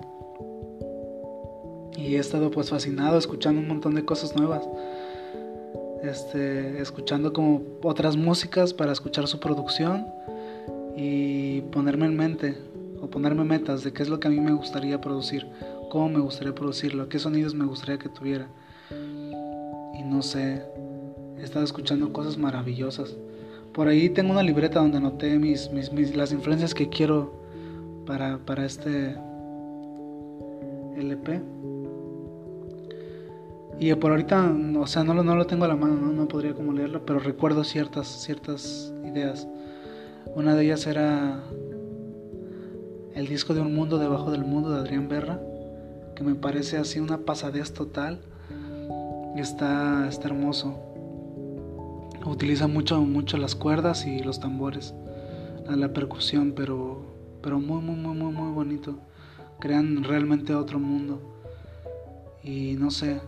Y 1.96 2.16
he 2.16 2.18
estado 2.18 2.50
pues 2.50 2.68
fascinado 2.68 3.18
escuchando 3.18 3.60
un 3.60 3.68
montón 3.68 3.94
de 3.94 4.04
cosas 4.04 4.36
nuevas. 4.36 4.68
Este, 6.02 6.80
escuchando 6.80 7.32
como 7.32 7.62
otras 7.82 8.16
músicas 8.16 8.72
para 8.72 8.92
escuchar 8.92 9.26
su 9.28 9.38
producción 9.38 10.06
y 10.96 11.60
ponerme 11.72 12.06
en 12.06 12.16
mente 12.16 12.56
o 13.02 13.08
ponerme 13.08 13.44
metas 13.44 13.84
de 13.84 13.92
qué 13.92 14.02
es 14.02 14.08
lo 14.08 14.18
que 14.18 14.28
a 14.28 14.30
mí 14.30 14.40
me 14.40 14.52
gustaría 14.52 15.00
producir, 15.00 15.46
cómo 15.90 16.09
me 16.09 16.20
gustaría 16.20 16.55
producirlo, 16.55 17.11
qué 17.11 17.18
sonidos 17.18 17.55
me 17.55 17.66
gustaría 17.66 17.98
que 17.98 18.09
tuviera. 18.09 18.48
Y 18.90 20.03
no 20.03 20.22
sé, 20.22 20.64
he 21.38 21.42
estado 21.42 21.66
escuchando 21.66 22.14
cosas 22.14 22.38
maravillosas. 22.38 23.14
Por 23.74 23.88
ahí 23.88 24.09
tengo 24.09 24.33
una 24.33 24.42
libreta 24.42 24.81
donde 24.81 24.96
anoté 24.96 25.38
mis, 25.38 25.70
mis, 25.70 26.16
las 26.16 26.33
influencias 26.33 26.72
que 26.72 26.88
quiero 26.88 27.35
para, 28.07 28.38
para 28.38 28.64
este 28.64 29.16
LP. 30.96 31.42
Y 33.79 33.94
por 33.94 34.11
ahorita, 34.11 34.55
o 34.79 34.87
sea, 34.87 35.05
no 35.05 35.14
lo, 35.14 35.22
no 35.22 35.37
lo 35.37 35.46
tengo 35.46 35.64
a 35.64 35.68
la 35.68 35.76
mano, 35.76 35.94
¿no? 35.94 36.12
no 36.12 36.29
podría 36.29 36.55
como 36.55 36.72
leerlo, 36.72 37.05
pero 37.05 37.18
recuerdo 37.18 37.64
ciertas, 37.64 38.07
ciertas 38.09 38.92
ideas. 39.05 39.46
Una 40.35 40.55
de 40.55 40.64
ellas 40.64 40.87
era 40.87 41.42
el 43.14 43.26
disco 43.26 43.55
de 43.55 43.61
Un 43.61 43.74
Mundo 43.74 43.98
Debajo 43.98 44.31
del 44.31 44.44
Mundo 44.44 44.70
de 44.70 44.81
Adrián 44.81 45.09
Berra, 45.09 45.40
me 46.22 46.35
parece 46.35 46.76
así 46.76 47.00
una 47.00 47.18
pasadez 47.18 47.72
total. 47.72 48.20
Y 49.37 49.40
está, 49.40 50.09
está 50.09 50.28
hermoso 50.28 50.90
utiliza 52.24 52.66
mucho, 52.66 53.00
mucho 53.00 53.37
las 53.37 53.54
cuerdas 53.54 54.06
y 54.06 54.20
los 54.20 54.40
tambores, 54.40 54.94
la, 55.68 55.92
percusión, 55.92 56.52
pero, 56.54 57.02
pero 57.42 57.59
muy, 57.59 57.80
muy, 57.80 57.96
muy, 57.96 58.14
muy, 58.14 58.33
muy 58.33 58.52
bonito. 58.52 58.98
Crean 59.59 60.04
realmente 60.04 60.54
otro 60.54 60.78
mundo. 60.78 61.20
Y 62.42 62.74
no 62.74 62.90
sé, 62.90 63.20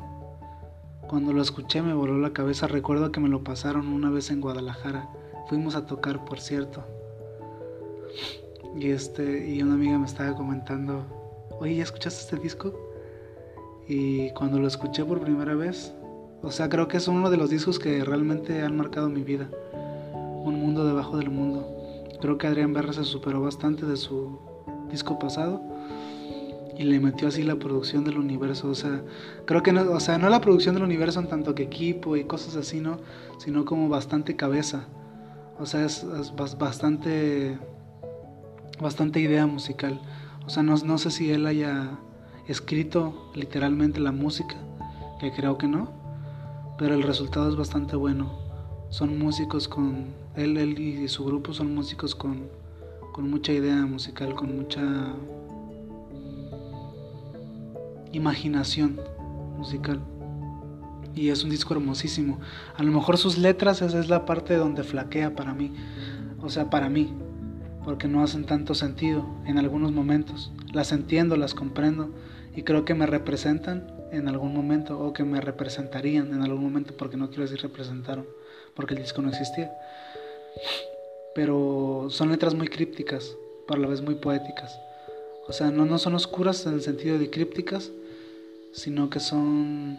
cuando 1.09 1.33
lo 1.33 1.43
escuché 1.43 1.83
me 1.83 1.95
voló 1.95 2.19
la 2.19 2.33
cabeza. 2.33 2.67
Recuerdo 2.67 3.13
que 3.13 3.21
me 3.21 3.29
lo 3.29 3.45
pasaron 3.45 3.89
una 3.89 4.11
vez 4.11 4.31
en 4.31 4.41
Guadalajara. 4.41 5.09
Fuimos 5.49 5.75
a 5.75 5.87
tocar, 5.87 6.25
por 6.25 6.41
cierto. 6.41 6.85
Y 8.77 8.91
este, 8.91 9.51
y 9.51 9.63
una 9.63 9.75
amiga 9.75 9.99
me 9.99 10.07
estaba 10.07 10.35
comentando, 10.35 11.05
oye, 11.61 11.77
¿ya 11.77 11.83
escuchaste 11.83 12.21
este 12.21 12.37
disco? 12.37 12.73
Y 13.89 14.31
cuando 14.31 14.59
lo 14.59 14.67
escuché 14.67 15.05
por 15.05 15.21
primera 15.21 15.55
vez, 15.55 15.93
o 16.43 16.51
sea, 16.51 16.69
creo 16.69 16.89
que 16.89 16.97
es 16.97 17.09
uno 17.09 17.31
de 17.31 17.37
los 17.37 17.51
discos 17.51 17.79
que 17.79 18.05
realmente 18.05 18.63
han 18.63 18.77
marcado 18.77 19.09
mi 19.09 19.23
vida. 19.23 19.49
Un 20.13 20.59
mundo 20.59 20.85
debajo 20.85 21.17
del 21.17 21.31
mundo. 21.31 21.69
Creo 22.21 22.39
que 22.39 22.47
Adrián 22.47 22.73
Berra 22.73 22.93
se 22.93 23.05
superó 23.05 23.41
bastante 23.41 23.87
de 23.87 23.97
su 23.97 24.39
disco 24.91 25.19
pasado 25.19 25.61
y 26.77 26.85
le 26.85 27.01
metió 27.01 27.29
así 27.29 27.43
la 27.43 27.57
producción 27.57 28.05
del 28.05 28.19
universo. 28.19 28.69
O 28.69 28.75
sea, 28.75 29.03
creo 29.45 29.63
que 29.63 29.73
no, 29.73 29.91
o 29.91 30.01
sea, 30.01 30.19
no 30.19 30.29
la 30.29 30.41
producción 30.41 30.75
del 30.75 30.85
universo 30.85 31.21
en 31.21 31.29
tanto 31.29 31.55
que 31.55 31.65
equipo 31.65 32.17
y 32.17 32.25
cosas 32.25 32.57
así, 32.57 32.81
¿no? 32.81 32.99
Sino 33.39 33.65
como 33.65 33.89
bastante 33.89 34.37
cabeza. 34.37 34.87
O 35.59 35.67
sea, 35.67 35.85
es, 35.85 36.05
bastante, 36.59 37.59
bastante 38.81 39.21
idea 39.21 39.47
musical. 39.47 40.01
O 40.47 40.51
sea, 40.51 40.63
no, 40.63 40.77
no 40.77 40.99
sé 40.99 41.11
si 41.11 41.31
él 41.31 41.47
haya 41.47 41.99
escrito 42.49 43.31
literalmente 43.35 44.01
la 44.01 44.13
música, 44.13 44.57
que 45.21 45.33
creo 45.33 45.59
que 45.59 45.69
no 45.69 46.03
pero 46.83 46.97
el 46.97 47.03
resultado 47.05 47.49
es 47.49 47.57
bastante 47.57 47.95
bueno. 47.95 48.33
Son 48.91 49.17
músicos 49.17 49.69
con, 49.69 50.07
él, 50.35 50.57
él 50.57 50.79
y 50.79 51.09
su 51.09 51.25
grupo 51.25 51.53
son 51.53 51.75
músicos 51.75 52.15
con, 52.15 52.49
con 53.13 53.31
mucha 53.31 53.53
idea 53.53 53.87
musical, 53.87 54.35
con 54.35 54.57
mucha 54.57 54.83
imaginación 58.13 59.01
musical. 59.57 60.01
Y 61.15 61.29
es 61.29 61.45
un 61.45 61.51
disco 61.51 61.75
hermosísimo. 61.75 62.41
A 62.77 62.83
lo 62.83 62.91
mejor 62.91 63.17
sus 63.17 63.39
letras 63.39 63.81
esa 63.81 64.01
es 64.01 64.09
la 64.09 64.25
parte 64.25 64.57
donde 64.57 64.83
flaquea 64.83 65.37
para 65.37 65.55
mí. 65.55 65.73
O 66.41 66.49
sea, 66.49 66.69
para 66.69 66.89
mí. 66.89 67.15
Porque 67.85 68.09
no 68.09 68.23
hacen 68.23 68.45
tanto 68.45 68.75
sentido 68.75 69.27
en 69.47 69.59
algunos 69.59 69.93
momentos. 69.93 70.53
Las 70.73 70.93
entiendo, 70.93 71.37
las 71.37 71.55
comprendo. 71.55 72.11
Y 72.55 72.63
creo 72.63 72.85
que 72.85 72.95
me 72.95 73.07
representan 73.07 73.87
en 74.13 74.29
algún 74.29 74.55
momento 74.55 75.01
o 75.01 75.13
que 75.13 75.25
me 75.25 75.41
representarían 75.41 76.33
en 76.33 76.43
algún 76.43 76.63
momento, 76.63 76.95
porque 76.97 77.17
no 77.17 77.29
quiero 77.29 77.45
decir 77.45 77.63
representaron, 77.63 78.27
porque 78.75 78.95
el 78.95 79.01
disco 79.01 79.23
no 79.23 79.31
existía. 79.31 79.73
Pero 81.35 82.09
son 82.11 82.31
letras 82.31 82.55
muy 82.55 82.69
crípticas, 82.69 83.35
por 83.67 83.79
la 83.79 83.89
vez 83.89 84.03
muy 84.03 84.17
poéticas. 84.17 84.79
O 85.49 85.53
sea, 85.53 85.71
no, 85.71 85.87
no 85.87 85.99
son 85.99 86.15
oscuras 86.15 86.67
en 86.67 86.75
el 86.75 86.83
sentido 86.83 87.19
de 87.19 87.31
crípticas, 87.31 87.91
sino 88.73 89.09
que 89.09 89.19
son 89.19 89.99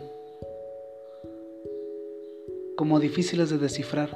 como 2.75 2.99
difíciles 2.99 3.49
de 3.49 3.57
descifrar, 3.57 4.15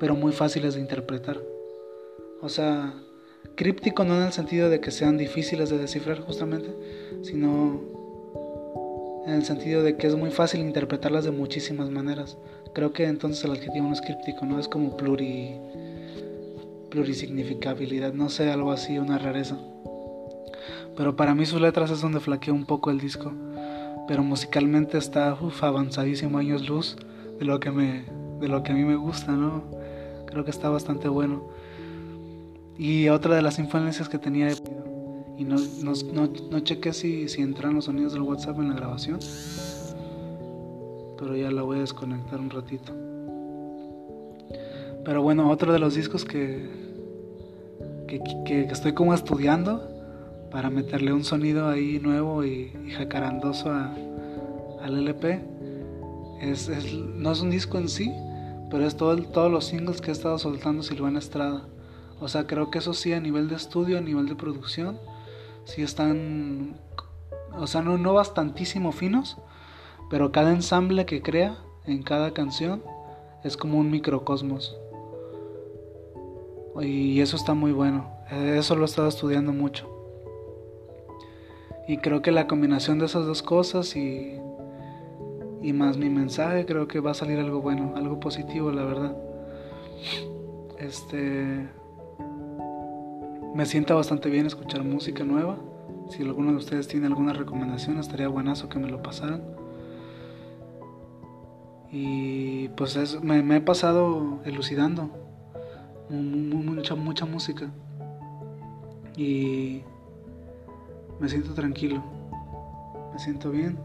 pero 0.00 0.14
muy 0.16 0.32
fáciles 0.32 0.74
de 0.74 0.80
interpretar. 0.80 1.38
O 2.42 2.48
sea, 2.48 2.94
críptico 3.56 4.04
no 4.04 4.16
en 4.16 4.26
el 4.26 4.32
sentido 4.32 4.70
de 4.70 4.80
que 4.80 4.90
sean 4.90 5.16
difíciles 5.16 5.70
de 5.70 5.78
descifrar 5.78 6.20
justamente, 6.20 6.70
sino 7.22 7.80
en 9.26 9.34
el 9.34 9.44
sentido 9.44 9.82
de 9.82 9.96
que 9.96 10.06
es 10.06 10.16
muy 10.16 10.30
fácil 10.30 10.60
interpretarlas 10.60 11.24
de 11.24 11.30
muchísimas 11.30 11.90
maneras, 11.90 12.38
creo 12.74 12.92
que 12.92 13.04
entonces 13.04 13.44
el 13.44 13.52
adjetivo 13.52 13.86
no 13.86 13.92
es 13.92 14.00
críptico, 14.00 14.46
¿no? 14.46 14.58
Es 14.58 14.68
como 14.68 14.96
pluri, 14.96 15.58
plurisignificabilidad, 16.90 18.14
no 18.14 18.28
sé, 18.28 18.50
algo 18.50 18.72
así, 18.72 18.98
una 18.98 19.18
rareza. 19.18 19.58
Pero 20.96 21.16
para 21.16 21.34
mí 21.34 21.46
sus 21.46 21.60
letras 21.60 21.90
es 21.90 22.00
donde 22.00 22.20
flaquea 22.20 22.52
un 22.52 22.66
poco 22.66 22.90
el 22.90 22.98
disco. 22.98 23.32
Pero 24.08 24.22
musicalmente 24.22 24.98
está 24.98 25.34
uf, 25.40 25.62
avanzadísimo 25.62 26.38
años 26.38 26.68
luz 26.68 26.96
de 27.38 27.44
lo 27.44 27.60
que 27.60 27.70
me 27.70 28.04
de 28.40 28.48
lo 28.48 28.62
que 28.62 28.72
a 28.72 28.74
mí 28.74 28.84
me 28.84 28.96
gusta, 28.96 29.32
¿no? 29.32 29.64
Creo 30.26 30.44
que 30.44 30.50
está 30.50 30.68
bastante 30.68 31.08
bueno. 31.08 31.48
Y 32.80 33.10
otra 33.10 33.34
de 33.34 33.42
las 33.42 33.58
influencias 33.58 34.08
que 34.08 34.18
tenía 34.18 34.48
y 35.36 35.44
no, 35.44 35.56
no, 35.82 35.92
no, 36.14 36.32
no 36.50 36.60
chequé 36.60 36.94
si, 36.94 37.28
si 37.28 37.42
entran 37.42 37.74
los 37.74 37.84
sonidos 37.84 38.14
del 38.14 38.22
WhatsApp 38.22 38.58
en 38.58 38.70
la 38.70 38.74
grabación. 38.74 39.18
Pero 41.18 41.36
ya 41.36 41.50
la 41.50 41.60
voy 41.60 41.76
a 41.76 41.80
desconectar 41.80 42.40
un 42.40 42.48
ratito. 42.48 42.94
Pero 45.04 45.22
bueno, 45.22 45.50
otro 45.50 45.74
de 45.74 45.78
los 45.78 45.94
discos 45.94 46.24
que, 46.24 46.70
que, 48.08 48.18
que 48.46 48.62
estoy 48.62 48.94
como 48.94 49.12
estudiando 49.12 49.86
para 50.50 50.70
meterle 50.70 51.12
un 51.12 51.24
sonido 51.24 51.68
ahí 51.68 52.00
nuevo 52.00 52.46
y, 52.46 52.72
jacarandoso 52.96 53.70
al 53.70 54.96
LP. 54.96 55.38
Es, 56.40 56.70
no 56.96 57.32
es 57.32 57.42
un 57.42 57.50
disco 57.50 57.76
en 57.76 57.90
sí, 57.90 58.10
pero 58.70 58.86
es 58.86 58.96
todo 58.96 59.14
todos 59.18 59.52
los 59.52 59.66
singles 59.66 60.00
que 60.00 60.12
ha 60.12 60.12
estado 60.12 60.38
soltando 60.38 60.82
Silvana 60.82 61.18
Estrada. 61.18 61.62
O 62.20 62.28
sea, 62.28 62.46
creo 62.46 62.70
que 62.70 62.78
eso 62.78 62.92
sí, 62.92 63.12
a 63.12 63.20
nivel 63.20 63.48
de 63.48 63.56
estudio, 63.56 63.98
a 63.98 64.02
nivel 64.02 64.26
de 64.26 64.34
producción, 64.34 64.98
sí 65.64 65.82
están, 65.82 66.76
o 67.56 67.66
sea, 67.66 67.82
no, 67.82 67.96
no 67.96 68.14
bastantísimo 68.14 68.92
finos, 68.92 69.38
pero 70.10 70.32
cada 70.32 70.52
ensamble 70.52 71.06
que 71.06 71.22
crea 71.22 71.58
en 71.86 72.02
cada 72.02 72.32
canción 72.32 72.82
es 73.42 73.56
como 73.56 73.78
un 73.78 73.90
microcosmos. 73.90 74.76
Y 76.80 77.20
eso 77.20 77.36
está 77.36 77.54
muy 77.54 77.72
bueno. 77.72 78.10
Eso 78.30 78.76
lo 78.76 78.82
he 78.82 78.84
estado 78.84 79.08
estudiando 79.08 79.52
mucho. 79.52 79.88
Y 81.88 81.98
creo 81.98 82.22
que 82.22 82.30
la 82.30 82.46
combinación 82.46 82.98
de 82.98 83.06
esas 83.06 83.26
dos 83.26 83.42
cosas 83.42 83.96
y, 83.96 84.38
y 85.62 85.72
más 85.72 85.96
mi 85.96 86.08
mensaje, 86.08 86.64
creo 86.66 86.86
que 86.86 87.00
va 87.00 87.10
a 87.10 87.14
salir 87.14 87.38
algo 87.38 87.60
bueno, 87.60 87.94
algo 87.96 88.20
positivo, 88.20 88.70
la 88.70 88.84
verdad. 88.84 89.16
Este. 90.78 91.79
Me 93.54 93.66
sienta 93.66 93.94
bastante 93.94 94.30
bien 94.30 94.46
escuchar 94.46 94.84
música 94.84 95.24
nueva. 95.24 95.56
Si 96.08 96.22
alguno 96.22 96.52
de 96.52 96.58
ustedes 96.58 96.88
tiene 96.88 97.06
alguna 97.06 97.32
recomendación, 97.32 97.98
estaría 97.98 98.28
buenazo 98.28 98.68
que 98.68 98.78
me 98.78 98.88
lo 98.88 99.02
pasaran. 99.02 99.42
Y 101.90 102.68
pues 102.70 103.20
me, 103.22 103.42
me, 103.42 103.56
he 103.56 103.60
pasado 103.60 104.38
elucidando 104.44 105.10
mucha, 106.08 106.94
mucha 106.94 107.26
música. 107.26 107.70
Y 109.16 109.82
me 111.18 111.28
siento 111.28 111.52
tranquilo, 111.52 112.02
me 113.12 113.18
siento 113.18 113.50
bien, 113.50 113.76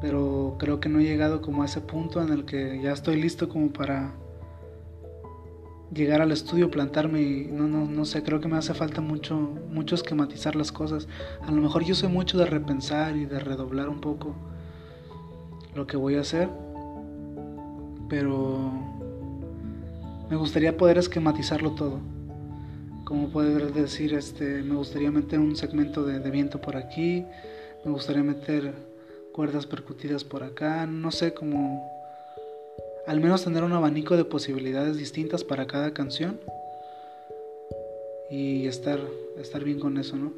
pero 0.00 0.56
creo 0.58 0.80
que 0.80 0.88
no 0.88 1.00
he 1.00 1.04
llegado 1.04 1.42
como 1.42 1.62
a 1.62 1.66
ese 1.66 1.80
punto 1.80 2.22
en 2.22 2.30
el 2.30 2.44
que 2.44 2.80
ya 2.80 2.92
estoy 2.92 3.20
listo 3.20 3.48
como 3.48 3.70
para 3.70 4.12
llegar 5.92 6.22
al 6.22 6.32
estudio, 6.32 6.70
plantarme 6.70 7.22
y 7.22 7.48
no, 7.50 7.66
no, 7.66 7.86
no 7.86 8.04
sé, 8.04 8.22
creo 8.22 8.40
que 8.40 8.48
me 8.48 8.56
hace 8.56 8.74
falta 8.74 9.00
mucho, 9.00 9.36
mucho 9.36 9.94
esquematizar 9.94 10.56
las 10.56 10.72
cosas. 10.72 11.08
A 11.42 11.50
lo 11.50 11.60
mejor 11.60 11.84
yo 11.84 11.94
soy 11.94 12.08
mucho 12.08 12.38
de 12.38 12.46
repensar 12.46 13.16
y 13.16 13.26
de 13.26 13.40
redoblar 13.40 13.88
un 13.88 14.00
poco 14.00 14.34
lo 15.74 15.86
que 15.86 15.96
voy 15.96 16.16
a 16.16 16.20
hacer, 16.20 16.48
pero 18.08 18.72
me 20.28 20.36
gustaría 20.36 20.76
poder 20.76 20.98
esquematizarlo 20.98 21.72
todo 21.72 22.00
como 23.10 23.28
poder 23.28 23.72
decir, 23.72 24.14
este, 24.14 24.62
me 24.62 24.76
gustaría 24.76 25.10
meter 25.10 25.40
un 25.40 25.56
segmento 25.56 26.04
de, 26.04 26.30
viento 26.30 26.60
por 26.60 26.76
aquí, 26.76 27.26
me 27.84 27.90
gustaría 27.90 28.22
meter 28.22 28.72
cuerdas 29.32 29.66
percutidas 29.66 30.22
por 30.22 30.44
acá, 30.44 30.86
no 30.86 31.10
sé, 31.10 31.34
como 31.34 31.90
al 33.06 33.20
menos 33.20 33.44
tener 33.44 33.64
un 33.64 33.72
abanico 33.72 34.16
de 34.16 34.24
posibilidades 34.24 34.96
distintas 34.96 35.44
para 35.44 35.66
cada 35.66 35.92
canción 35.92 36.40
y 38.30 38.66
estar, 38.66 39.00
estar 39.38 39.64
bien 39.64 39.80
con 39.80 39.98
eso, 39.98 40.16
¿no? 40.16 40.32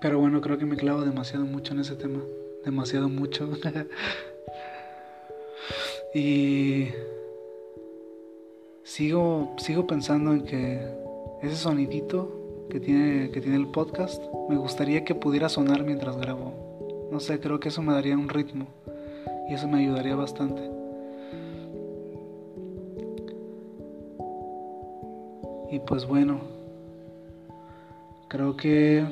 Pero 0.00 0.18
bueno, 0.18 0.40
creo 0.40 0.58
que 0.58 0.66
me 0.66 0.76
clavo 0.76 1.02
demasiado 1.02 1.46
mucho 1.46 1.72
en 1.72 1.80
ese 1.80 1.96
tema, 1.96 2.20
demasiado 2.64 3.08
mucho. 3.08 3.48
y 6.14 6.88
sigo, 8.82 9.54
sigo 9.56 9.86
pensando 9.86 10.32
en 10.32 10.44
que 10.44 10.86
ese 11.42 11.56
sonidito 11.56 12.66
que 12.68 12.80
tiene, 12.80 13.30
que 13.30 13.40
tiene 13.40 13.56
el 13.56 13.68
podcast, 13.68 14.22
me 14.48 14.56
gustaría 14.56 15.04
que 15.04 15.14
pudiera 15.14 15.48
sonar 15.48 15.84
mientras 15.84 16.18
grabo. 16.18 17.08
No 17.10 17.20
sé, 17.20 17.40
creo 17.40 17.60
que 17.60 17.68
eso 17.68 17.80
me 17.80 17.92
daría 17.92 18.16
un 18.16 18.28
ritmo 18.28 18.66
y 19.48 19.54
eso 19.54 19.68
me 19.68 19.78
ayudaría 19.78 20.16
bastante. 20.16 20.73
Y 25.74 25.80
pues 25.80 26.06
bueno, 26.06 26.40
creo 28.28 28.56
que 28.56 29.04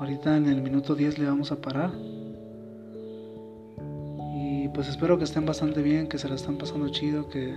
ahorita 0.00 0.36
en 0.36 0.48
el 0.48 0.60
minuto 0.60 0.96
10 0.96 1.16
le 1.20 1.26
vamos 1.26 1.52
a 1.52 1.60
parar. 1.60 1.92
Y 4.34 4.68
pues 4.70 4.88
espero 4.88 5.16
que 5.16 5.22
estén 5.22 5.46
bastante 5.46 5.82
bien, 5.82 6.08
que 6.08 6.18
se 6.18 6.28
la 6.28 6.34
están 6.34 6.56
pasando 6.58 6.88
chido, 6.88 7.28
que 7.28 7.54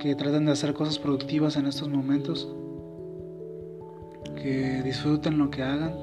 que 0.00 0.14
traten 0.14 0.44
de 0.44 0.52
hacer 0.52 0.74
cosas 0.74 0.98
productivas 0.98 1.56
en 1.56 1.64
estos 1.64 1.88
momentos, 1.88 2.46
que 4.36 4.82
disfruten 4.82 5.38
lo 5.38 5.48
que 5.50 5.62
hagan 5.62 5.94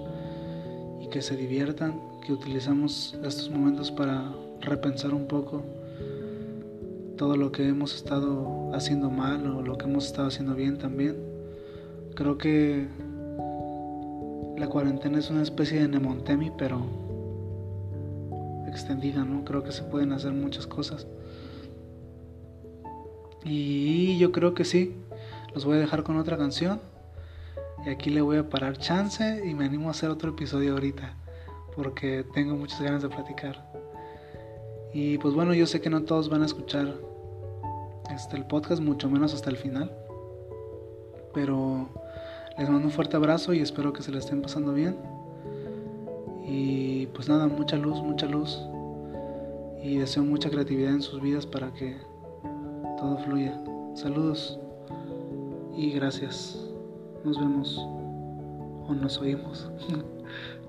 y 1.00 1.08
que 1.10 1.22
se 1.22 1.38
diviertan, 1.38 2.02
que 2.26 2.34
utilizamos 2.34 3.16
estos 3.24 3.52
momentos 3.52 3.92
para 3.92 4.34
repensar 4.62 5.14
un 5.14 5.28
poco 5.28 5.64
todo 7.22 7.38
lo 7.38 7.51
que 7.51 7.67
hemos 7.67 7.93
estado 7.93 8.72
haciendo 8.74 9.11
mal 9.11 9.45
o 9.45 9.61
lo 9.61 9.78
que 9.78 9.86
hemos 9.86 10.07
estado 10.07 10.30
haciendo 10.30 10.55
bien 10.55 10.80
también. 10.80 11.17
Creo 12.15 12.39
que 12.39 12.88
la 14.57 14.67
cuarentena 14.67 15.19
es 15.19 15.30
una 15.30 15.43
especie 15.43 15.80
de 15.80 15.88
Nemontemi, 15.88 16.51
pero 16.57 16.82
extendida, 18.67 19.24
¿no? 19.24 19.45
Creo 19.45 19.63
que 19.63 19.72
se 19.72 19.84
pueden 19.84 20.13
hacer 20.13 20.34
muchas 20.34 20.65
cosas. 20.65 21.05
Y 23.45 24.17
yo 24.17 24.32
creo 24.32 24.55
que 24.55 24.65
sí. 24.65 24.95
Los 25.53 25.63
voy 25.63 25.78
a 25.78 25.80
dejar 25.80 26.01
con 26.01 26.17
otra 26.17 26.38
canción. 26.38 26.82
Y 27.86 27.89
aquí 27.89 28.09
le 28.09 28.22
voy 28.22 28.38
a 28.38 28.49
parar 28.49 28.80
chance 28.80 29.43
y 29.45 29.53
me 29.53 29.65
animo 29.65 29.89
a 29.89 29.91
hacer 29.91 30.09
otro 30.09 30.32
episodio 30.32 30.74
ahorita. 30.74 31.13
Porque 31.76 32.26
tengo 32.34 32.55
muchas 32.55 32.82
ganas 32.82 33.03
de 33.03 33.09
platicar. 33.09 33.63
Y 34.91 35.19
pues 35.19 35.36
bueno, 35.36 35.53
yo 35.53 35.67
sé 35.67 35.82
que 35.82 35.91
no 35.91 36.01
todos 36.01 36.28
van 36.28 36.41
a 36.41 36.47
escuchar 36.47 37.11
este, 38.12 38.38
el 38.38 38.45
podcast, 38.45 38.82
mucho 38.82 39.09
menos 39.09 39.34
hasta 39.34 39.49
el 39.49 39.57
final. 39.57 39.91
Pero 41.34 41.89
les 42.57 42.70
mando 42.70 42.88
un 42.88 42.91
fuerte 42.91 43.16
abrazo 43.16 43.53
y 43.53 43.59
espero 43.59 43.93
que 43.93 44.03
se 44.03 44.12
le 44.12 44.20
estén 44.20 44.41
pasando 44.41 44.74
bien. 44.74 44.97
Y 46.45 47.07
pues 47.07 47.30
nada, 47.30 47.47
mucha 47.47 47.78
luz, 47.78 48.01
mucha 48.01 48.26
luz. 48.28 48.59
Y 49.82 49.97
deseo 49.97 50.24
mucha 50.24 50.49
creatividad 50.49 50.91
en 50.91 51.01
sus 51.01 51.22
vidas 51.22 51.45
para 51.45 51.74
que 51.74 51.97
todo 52.97 53.18
fluya. 53.20 53.59
Saludos 53.95 54.59
y 55.76 55.91
gracias. 55.91 56.57
Nos 57.24 57.39
vemos 57.39 57.78
o 57.78 58.93
nos 58.93 59.18
oímos. 59.20 59.70